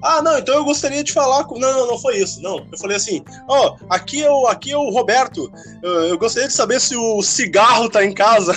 Ah, 0.01 0.21
não, 0.21 0.37
então 0.37 0.55
eu 0.55 0.63
gostaria 0.63 1.03
de 1.03 1.11
falar 1.11 1.43
com. 1.43 1.59
Não, 1.59 1.71
não, 1.71 1.87
não 1.87 1.99
foi 1.99 2.17
isso. 2.17 2.41
Não. 2.41 2.65
Eu 2.71 2.77
falei 2.77 2.97
assim: 2.97 3.23
ó, 3.47 3.75
oh, 3.75 3.93
aqui, 3.93 4.23
é 4.23 4.31
o, 4.31 4.47
aqui 4.47 4.71
é 4.71 4.77
o 4.77 4.89
Roberto. 4.89 5.51
Eu, 5.83 5.91
eu 6.05 6.17
gostaria 6.17 6.47
de 6.47 6.53
saber 6.53 6.79
se 6.79 6.95
o 6.95 7.21
cigarro 7.21 7.89
tá 7.89 8.03
em 8.03 8.13
casa. 8.13 8.53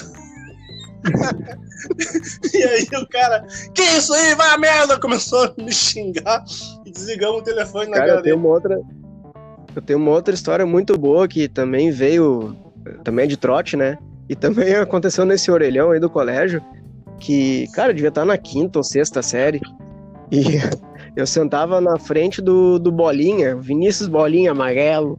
e 2.55 2.63
aí 2.63 2.87
o 3.01 3.09
cara, 3.09 3.45
que 3.75 3.83
isso 3.83 4.13
aí, 4.15 4.35
vai 4.35 4.51
a 4.51 4.59
merda! 4.59 5.01
Começou 5.01 5.45
a 5.45 5.63
me 5.63 5.73
xingar 5.73 6.45
e 6.87 6.91
desligamos 6.93 7.41
o 7.41 7.45
telefone 7.45 7.87
na 7.87 7.97
cara, 7.97 8.07
cara 8.07 8.19
eu 8.21 8.23
tenho 8.23 8.37
dele. 8.37 8.47
uma 8.47 8.55
outra. 8.55 8.81
Eu 9.75 9.83
tenho 9.83 9.99
uma 9.99 10.11
outra 10.11 10.35
história 10.35 10.67
muito 10.67 10.97
boa 10.97 11.27
que 11.27 11.49
também 11.49 11.91
veio. 11.91 12.57
Também 13.03 13.25
é 13.25 13.29
de 13.29 13.37
trote, 13.37 13.77
né? 13.77 13.99
E 14.29 14.37
também 14.37 14.75
aconteceu 14.77 15.25
nesse 15.25 15.51
orelhão 15.51 15.91
aí 15.91 15.99
do 15.99 16.11
colégio. 16.11 16.63
Que, 17.19 17.67
cara, 17.73 17.95
devia 17.95 18.09
estar 18.09 18.25
na 18.25 18.37
quinta 18.37 18.79
ou 18.79 18.83
sexta 18.83 19.23
série. 19.23 19.61
E 20.31 20.43
eu 21.15 21.27
sentava 21.27 21.81
na 21.81 21.99
frente 21.99 22.41
do, 22.41 22.79
do 22.79 22.91
Bolinha, 22.91 23.57
Vinícius 23.57 24.09
Bolinha 24.09 24.53
amarelo. 24.53 25.19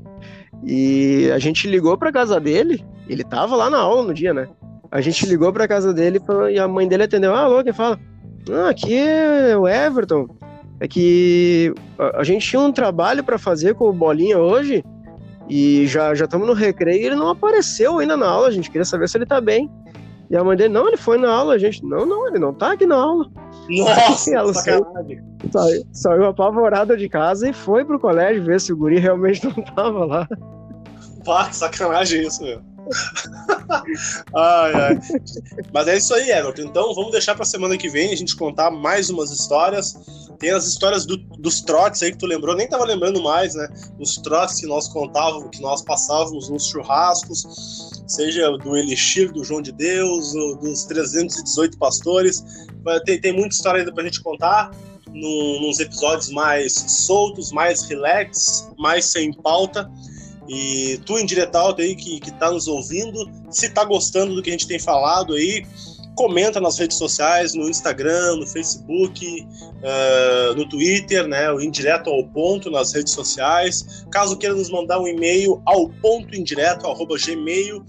E 0.65 1.29
a 1.31 1.39
gente 1.39 1.67
ligou 1.67 1.97
pra 1.97 2.11
casa 2.11 2.39
dele. 2.39 2.83
Ele 3.07 3.23
tava 3.23 3.55
lá 3.55 3.69
na 3.69 3.79
aula 3.79 4.03
no 4.03 4.13
dia, 4.13 4.33
né? 4.33 4.47
A 4.89 5.01
gente 5.01 5.25
ligou 5.25 5.51
pra 5.51 5.67
casa 5.67 5.93
dele 5.93 6.21
e 6.51 6.59
a 6.59 6.67
mãe 6.67 6.87
dele 6.87 7.03
atendeu. 7.03 7.33
Ah, 7.33 7.41
alô, 7.41 7.63
quem 7.63 7.73
fala? 7.73 7.99
Ah, 8.51 8.69
aqui 8.69 8.95
é 8.95 9.57
o 9.57 9.67
Everton. 9.67 10.27
É 10.79 10.87
que 10.87 11.73
a, 11.97 12.23
gente 12.23 12.47
tinha 12.47 12.61
um 12.61 12.71
trabalho 12.71 13.23
para 13.23 13.37
fazer 13.37 13.75
com 13.75 13.85
o 13.85 13.93
Bolinha 13.93 14.37
hoje 14.37 14.83
e 15.49 15.85
já 15.87 16.13
já 16.15 16.25
estamos 16.25 16.47
no 16.47 16.53
recreio 16.53 17.01
e 17.01 17.05
ele 17.05 17.15
não 17.15 17.29
apareceu 17.29 17.99
ainda 17.99 18.17
na 18.17 18.27
aula. 18.27 18.47
A 18.47 18.51
gente 18.51 18.69
queria 18.69 18.85
saber 18.85 19.07
se 19.07 19.17
ele 19.17 19.25
tá 19.25 19.39
bem. 19.39 19.69
E 20.33 20.35
a 20.35 20.43
mãe 20.43 20.57
dele, 20.57 20.73
não, 20.73 20.87
ele 20.87 20.97
foi 20.97 21.19
na 21.19 21.31
aula. 21.31 21.53
A 21.53 21.57
gente, 21.59 21.85
não, 21.85 22.07
não, 22.07 22.27
ele 22.27 22.39
não 22.39 22.51
tá 22.51 22.71
aqui 22.71 22.87
na 22.87 22.95
aula. 22.95 23.29
Nossa, 23.69 24.35
Ela 24.35 24.51
sacanagem. 24.51 25.21
Saiu, 25.51 25.83
saiu 25.91 26.25
apavorada 26.25 26.97
de 26.97 27.07
casa 27.07 27.47
e 27.47 27.53
foi 27.53 27.85
pro 27.85 27.99
colégio 27.99 28.43
ver 28.43 28.59
se 28.59 28.73
o 28.73 28.75
guri 28.75 28.97
realmente 28.97 29.45
não 29.45 29.63
tava 29.63 30.05
lá. 30.05 30.27
Pá, 31.23 31.49
que 31.49 31.55
sacanagem 31.55 32.23
isso, 32.25 32.41
meu. 32.43 32.59
ai, 34.35 34.73
ai. 34.73 34.99
Mas 35.73 35.87
é 35.87 35.97
isso 35.97 36.13
aí, 36.13 36.31
Everton. 36.31 36.63
Então 36.63 36.93
vamos 36.93 37.11
deixar 37.11 37.35
pra 37.35 37.45
semana 37.45 37.77
que 37.77 37.89
vem 37.89 38.11
a 38.11 38.15
gente 38.15 38.35
contar 38.35 38.71
mais 38.71 39.09
umas 39.09 39.31
histórias. 39.31 39.95
Tem 40.39 40.51
as 40.51 40.65
histórias 40.65 41.05
do, 41.05 41.17
dos 41.17 41.61
trotes 41.61 42.03
aí 42.03 42.11
que 42.11 42.17
tu 42.17 42.25
lembrou, 42.25 42.55
nem 42.55 42.67
tava 42.67 42.83
lembrando 42.83 43.21
mais, 43.21 43.55
né? 43.55 43.67
Os 43.99 44.17
trotes 44.17 44.59
que 44.59 44.67
nós 44.67 44.87
contávamos, 44.87 45.49
que 45.51 45.61
nós 45.61 45.81
passávamos 45.81 46.49
nos 46.49 46.67
churrascos, 46.67 47.93
seja 48.07 48.51
do 48.57 48.75
Elixir 48.75 49.31
do 49.31 49.43
João 49.43 49.61
de 49.61 49.71
Deus, 49.71 50.33
dos 50.61 50.85
318 50.85 51.77
pastores. 51.77 52.43
Tem, 53.05 53.19
tem 53.21 53.33
muita 53.33 53.55
história 53.55 53.79
ainda 53.79 53.93
pra 53.93 54.03
gente 54.03 54.21
contar. 54.21 54.71
No, 55.13 55.61
nos 55.61 55.79
episódios 55.79 56.31
mais 56.31 56.73
soltos, 56.73 57.51
mais 57.51 57.83
relax, 57.83 58.67
mais 58.79 59.05
sem 59.05 59.31
pauta. 59.31 59.87
E 60.47 60.99
tu, 61.05 61.17
indiretal 61.17 61.75
aí 61.77 61.95
que, 61.95 62.19
que 62.19 62.31
tá 62.31 62.51
nos 62.51 62.67
ouvindo, 62.67 63.29
se 63.49 63.69
tá 63.69 63.83
gostando 63.85 64.35
do 64.35 64.41
que 64.41 64.49
a 64.49 64.53
gente 64.53 64.67
tem 64.67 64.79
falado 64.79 65.33
aí, 65.33 65.65
comenta 66.15 66.59
nas 66.59 66.77
redes 66.77 66.97
sociais, 66.97 67.53
no 67.53 67.69
Instagram, 67.69 68.35
no 68.37 68.47
Facebook, 68.47 69.47
uh, 69.83 70.55
no 70.55 70.67
Twitter, 70.67 71.27
né? 71.27 71.51
O 71.51 71.61
Indireto 71.61 72.09
ao 72.09 72.23
Ponto 72.25 72.69
nas 72.69 72.93
redes 72.93 73.13
sociais. 73.13 74.05
Caso 74.11 74.37
queira 74.37 74.55
nos 74.55 74.69
mandar 74.69 74.99
um 74.99 75.07
e-mail 75.07 75.61
ao 75.65 75.89
ponto 75.89 76.35
indireto, 76.35 76.87
arroba 76.87 77.15
gmail. 77.17 77.83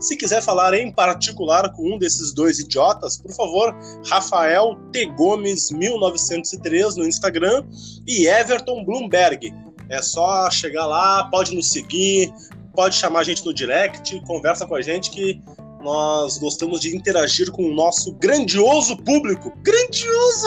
Se 0.00 0.16
quiser 0.16 0.42
falar 0.42 0.74
em 0.74 0.92
particular 0.92 1.72
com 1.72 1.94
um 1.94 1.98
desses 1.98 2.32
dois 2.32 2.60
idiotas, 2.60 3.18
por 3.18 3.32
favor, 3.32 3.76
Rafael 4.06 4.76
T. 4.92 5.06
Gomes 5.16 5.70
1903 5.72 6.96
no 6.96 7.06
Instagram 7.06 7.64
e 8.06 8.26
Everton 8.26 8.84
Bloomberg. 8.84 9.52
É 9.88 10.02
só 10.02 10.50
chegar 10.50 10.86
lá, 10.86 11.24
pode 11.30 11.54
nos 11.54 11.70
seguir, 11.70 12.32
pode 12.74 12.94
chamar 12.94 13.20
a 13.20 13.24
gente 13.24 13.44
no 13.44 13.52
direct, 13.52 14.20
conversa 14.26 14.66
com 14.66 14.74
a 14.74 14.82
gente 14.82 15.10
que 15.10 15.40
nós 15.82 16.38
gostamos 16.38 16.80
de 16.80 16.94
interagir 16.96 17.50
com 17.50 17.64
o 17.64 17.74
nosso 17.74 18.12
grandioso 18.14 18.96
público. 18.98 19.52
Grandioso! 19.62 20.46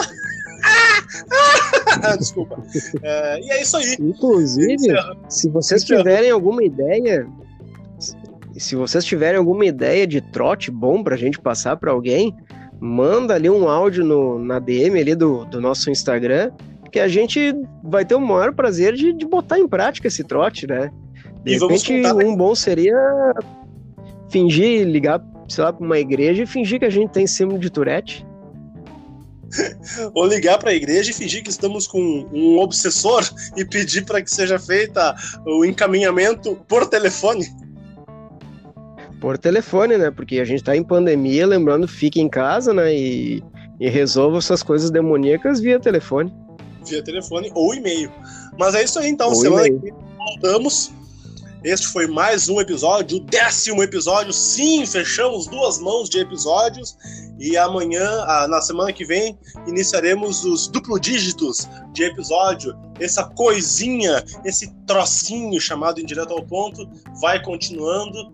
Desculpa. 2.18 2.62
É, 3.02 3.40
e 3.40 3.50
é 3.50 3.62
isso 3.62 3.76
aí. 3.76 3.96
Inclusive, 3.98 4.94
se 5.28 5.48
vocês 5.48 5.84
tiverem 5.84 6.30
alguma 6.30 6.62
ideia, 6.62 7.26
se 8.56 8.76
vocês 8.76 9.04
tiverem 9.04 9.38
alguma 9.38 9.64
ideia 9.64 10.06
de 10.06 10.20
trote 10.20 10.70
bom 10.70 11.02
pra 11.02 11.16
gente 11.16 11.40
passar 11.40 11.76
para 11.76 11.90
alguém, 11.90 12.36
manda 12.80 13.34
ali 13.34 13.50
um 13.50 13.68
áudio 13.68 14.04
no, 14.04 14.38
na 14.38 14.58
DM 14.58 15.00
ali 15.00 15.14
do, 15.14 15.44
do 15.46 15.60
nosso 15.60 15.90
Instagram, 15.90 16.50
que 16.92 17.00
a 17.00 17.08
gente 17.08 17.54
vai 17.82 18.04
ter 18.04 18.14
o 18.14 18.20
maior 18.20 18.52
prazer 18.52 18.92
de, 18.92 19.14
de 19.14 19.26
botar 19.26 19.58
em 19.58 19.66
prática 19.66 20.08
esse 20.08 20.22
trote, 20.22 20.66
né? 20.66 20.92
De 21.42 21.54
E 21.54 21.58
repente, 21.58 21.96
contar, 21.96 22.14
né? 22.14 22.24
um 22.26 22.36
bom 22.36 22.54
seria 22.54 22.94
fingir, 24.30 24.86
ligar, 24.86 25.24
sei 25.48 25.64
lá, 25.64 25.72
pra 25.72 25.84
uma 25.84 25.98
igreja 25.98 26.42
e 26.42 26.46
fingir 26.46 26.78
que 26.78 26.84
a 26.84 26.90
gente 26.90 27.10
tem 27.10 27.26
símbolo 27.26 27.58
de 27.58 27.70
Tourette. 27.70 28.26
Ou 30.14 30.26
ligar 30.26 30.58
para 30.58 30.70
a 30.70 30.74
igreja 30.74 31.10
e 31.10 31.14
fingir 31.14 31.42
que 31.42 31.50
estamos 31.50 31.86
com 31.86 32.28
um 32.30 32.58
obsessor 32.58 33.22
e 33.56 33.64
pedir 33.64 34.04
para 34.04 34.20
que 34.20 34.30
seja 34.30 34.58
feita 34.58 35.16
o 35.46 35.64
encaminhamento 35.64 36.56
por 36.68 36.86
telefone. 36.86 37.46
Por 39.18 39.38
telefone, 39.38 39.96
né? 39.96 40.10
Porque 40.10 40.40
a 40.40 40.44
gente 40.44 40.62
tá 40.62 40.76
em 40.76 40.84
pandemia, 40.84 41.46
lembrando, 41.46 41.88
fique 41.88 42.20
em 42.20 42.28
casa, 42.28 42.74
né? 42.74 42.94
E, 42.94 43.42
e 43.80 43.88
resolva 43.88 44.40
suas 44.42 44.62
coisas 44.62 44.90
demoníacas 44.90 45.58
via 45.58 45.80
telefone. 45.80 46.32
Via 46.84 47.02
telefone 47.02 47.50
ou 47.54 47.74
e-mail. 47.74 48.10
Mas 48.58 48.74
é 48.74 48.82
isso 48.82 48.98
aí, 48.98 49.08
então. 49.08 49.28
Ou 49.28 49.34
semana 49.34 49.64
que 49.64 49.76
vem 49.76 49.94
voltamos. 50.18 50.92
Este 51.64 51.86
foi 51.86 52.08
mais 52.08 52.48
um 52.48 52.60
episódio, 52.60 53.18
o 53.18 53.20
décimo 53.20 53.84
episódio. 53.84 54.32
Sim, 54.32 54.84
fechamos 54.84 55.46
duas 55.46 55.78
mãos 55.78 56.10
de 56.10 56.18
episódios. 56.18 56.96
E 57.38 57.56
amanhã, 57.56 58.24
ah, 58.26 58.48
na 58.48 58.60
semana 58.60 58.92
que 58.92 59.04
vem, 59.04 59.38
iniciaremos 59.66 60.44
os 60.44 60.66
duplo 60.66 60.98
dígitos 60.98 61.68
de 61.92 62.02
episódio. 62.02 62.76
Essa 62.98 63.24
coisinha, 63.24 64.24
esse 64.44 64.72
trocinho 64.86 65.60
chamado 65.60 66.00
em 66.00 66.04
direto 66.04 66.32
ao 66.32 66.42
ponto, 66.44 66.88
vai 67.20 67.40
continuando. 67.40 68.32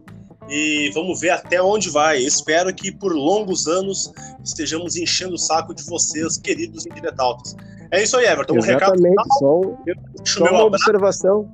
E 0.48 0.90
vamos 0.94 1.20
ver 1.20 1.30
até 1.30 1.60
onde 1.60 1.90
vai. 1.90 2.18
Espero 2.22 2.74
que 2.74 2.90
por 2.90 3.14
longos 3.14 3.66
anos 3.66 4.10
estejamos 4.42 4.96
enchendo 4.96 5.34
o 5.34 5.38
saco 5.38 5.74
de 5.74 5.82
vocês, 5.82 6.38
queridos 6.38 6.86
indiretautas. 6.86 7.54
É 7.90 8.02
isso 8.02 8.16
aí, 8.16 8.26
Everton. 8.26 8.54
Um 8.54 8.60
recado 8.60 8.94
Exatamente, 8.94 9.22
só, 9.38 9.60
um- 9.60 9.76
só 10.24 10.44
uma 10.44 10.64
observação. 10.64 11.50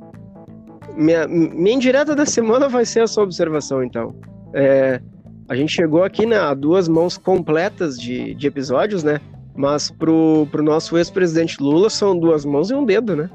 Minha, 0.97 1.27
minha 1.27 1.75
indireta 1.75 2.15
da 2.15 2.27
semana 2.27 2.69
vai 2.69 2.85
ser 2.85 3.01
a 3.01 3.07
sua 3.07 3.25
observação, 3.25 3.83
então. 3.83 4.15
É, 4.53 5.01
a 5.49 5.55
gente 5.57 5.73
chegou 5.73 6.05
aqui 6.05 6.27
né, 6.27 6.39
a 6.39 6.55
duas 6.55 6.89
mãos 6.89 7.17
completas 7.17 7.99
de, 7.99 8.35
de 8.35 8.47
episódios, 8.47 9.03
né? 9.03 9.21
Mas 9.57 9.91
pro, 9.91 10.47
pro 10.51 10.63
nosso 10.63 10.97
ex-presidente 10.99 11.63
Lula 11.63 11.89
são 11.91 12.19
duas 12.19 12.45
mãos 12.45 12.71
e 12.71 12.75
um 12.75 12.85
dedo, 12.85 13.15
né? 13.17 13.31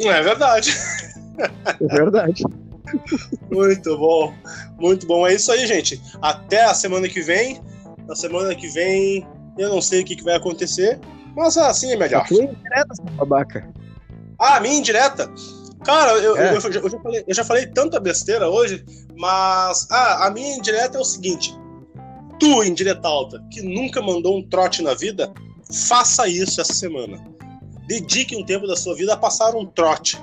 É 0.00 0.22
verdade. 0.22 0.72
É 1.80 1.86
verdade. 1.86 2.44
Muito 3.50 3.96
bom. 3.96 4.34
Muito 4.78 5.06
bom. 5.06 5.26
É 5.26 5.34
isso 5.34 5.50
aí, 5.52 5.66
gente. 5.66 6.00
Até 6.20 6.64
a 6.64 6.74
semana 6.74 7.08
que 7.08 7.20
vem. 7.20 7.60
Na 8.06 8.14
semana 8.16 8.54
que 8.54 8.68
vem, 8.68 9.26
eu 9.56 9.68
não 9.68 9.80
sei 9.80 10.02
o 10.02 10.04
que, 10.04 10.16
que 10.16 10.24
vai 10.24 10.34
acontecer, 10.34 10.98
mas 11.36 11.56
assim 11.56 11.92
é 11.92 11.96
melhor. 11.96 12.26
Tua 12.26 12.42
indireta, 12.44 12.94
seu 12.94 13.04
babaca. 13.16 13.68
Ah, 14.38 14.60
minha 14.60 14.74
indireta? 14.76 15.30
Cara, 15.84 16.12
eu, 16.18 16.36
É. 16.36 16.50
eu, 16.50 16.54
eu 16.54 16.60
já, 16.72 16.80
eu 16.80 16.90
já 16.90 16.98
falei, 17.00 17.24
eu 17.26 17.34
já 17.34 17.44
falei 17.44 17.66
tanta 17.66 17.98
besteira 18.00 18.48
hoje, 18.48 18.84
mas 19.16 19.86
ah, 19.90 20.26
a 20.26 20.30
minha 20.30 20.56
indireta 20.56 20.98
é 20.98 21.00
o 21.00 21.04
seguinte: 21.04 21.56
tu, 22.38 22.62
indireta 22.64 23.06
alta, 23.08 23.42
que 23.50 23.60
nunca 23.62 24.00
mandou 24.00 24.36
um 24.38 24.48
trote 24.48 24.82
na 24.82 24.94
vida, 24.94 25.32
faça 25.88 26.28
isso 26.28 26.60
essa 26.60 26.72
semana. 26.74 27.18
Dedique 27.86 28.36
um 28.36 28.44
tempo 28.46 28.66
da 28.66 28.76
sua 28.76 28.94
vida 28.94 29.12
a 29.12 29.16
passar 29.16 29.54
um 29.56 29.66
trote. 29.66 30.18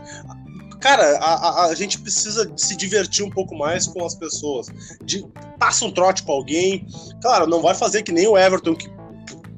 Cara, 0.79 1.17
a, 1.17 1.33
a- 1.33 1.65
a 1.65 1.75
gente 1.75 1.99
precisa 1.99 2.49
se 2.55 2.73
divertir 2.77 3.23
um 3.25 3.29
pouco 3.29 3.53
mais 3.53 3.85
com 3.85 4.05
as 4.05 4.15
pessoas. 4.15 4.67
De, 5.03 5.25
passa 5.59 5.83
um 5.83 5.91
trote 5.91 6.23
com 6.23 6.31
alguém. 6.31 6.87
Claro, 7.21 7.47
não 7.47 7.61
vai 7.61 7.75
fazer 7.75 8.01
que 8.01 8.13
nem 8.13 8.25
o 8.27 8.37
Everton, 8.37 8.73
que 8.75 8.89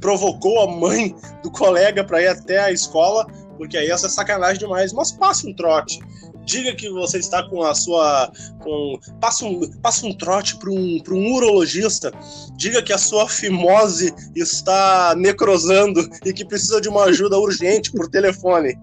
provocou 0.01 0.61
a 0.61 0.67
mãe 0.67 1.15
do 1.41 1.49
colega 1.49 2.03
para 2.03 2.21
ir 2.21 2.27
até 2.27 2.59
a 2.59 2.71
escola 2.71 3.25
porque 3.61 3.77
aí 3.77 3.91
essa 3.91 4.07
é 4.07 4.09
sacanagem 4.09 4.57
demais. 4.57 4.91
Mas 4.91 5.11
passe 5.11 5.47
um 5.47 5.53
trote. 5.53 5.99
Diga 6.43 6.73
que 6.73 6.89
você 6.89 7.19
está 7.19 7.47
com 7.47 7.61
a 7.61 7.75
sua. 7.75 8.31
Com, 8.59 8.99
passa, 9.19 9.45
um, 9.45 9.61
passa 9.83 10.07
um 10.07 10.17
trote 10.17 10.57
para 10.57 10.71
um, 10.71 10.99
um 11.11 11.33
urologista. 11.35 12.11
Diga 12.55 12.81
que 12.81 12.91
a 12.91 12.97
sua 12.97 13.29
fimose 13.29 14.11
está 14.35 15.13
necrosando 15.15 16.09
e 16.25 16.33
que 16.33 16.43
precisa 16.43 16.81
de 16.81 16.89
uma 16.89 17.03
ajuda 17.03 17.37
urgente 17.37 17.91
por 17.91 18.09
telefone. 18.09 18.75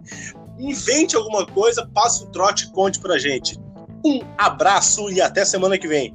Invente 0.61 1.17
alguma 1.17 1.45
coisa, 1.45 1.85
passe 1.93 2.23
um 2.23 2.31
trote 2.31 2.67
e 2.67 2.71
conte 2.71 3.01
pra 3.01 3.19
gente. 3.19 3.59
Um 4.05 4.21
abraço 4.39 5.11
e 5.11 5.21
até 5.21 5.45
semana 5.45 5.77
que 5.77 5.89
vem. 5.89 6.15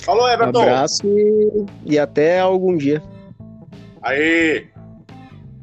Falou, 0.00 0.28
Everton. 0.28 0.60
Abraço 0.60 1.06
e, 1.06 1.64
e 1.86 1.98
até 1.98 2.40
algum 2.40 2.76
dia. 2.76 3.02
Aê! 4.08 4.64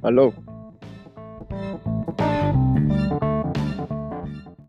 Falou. 0.01 0.44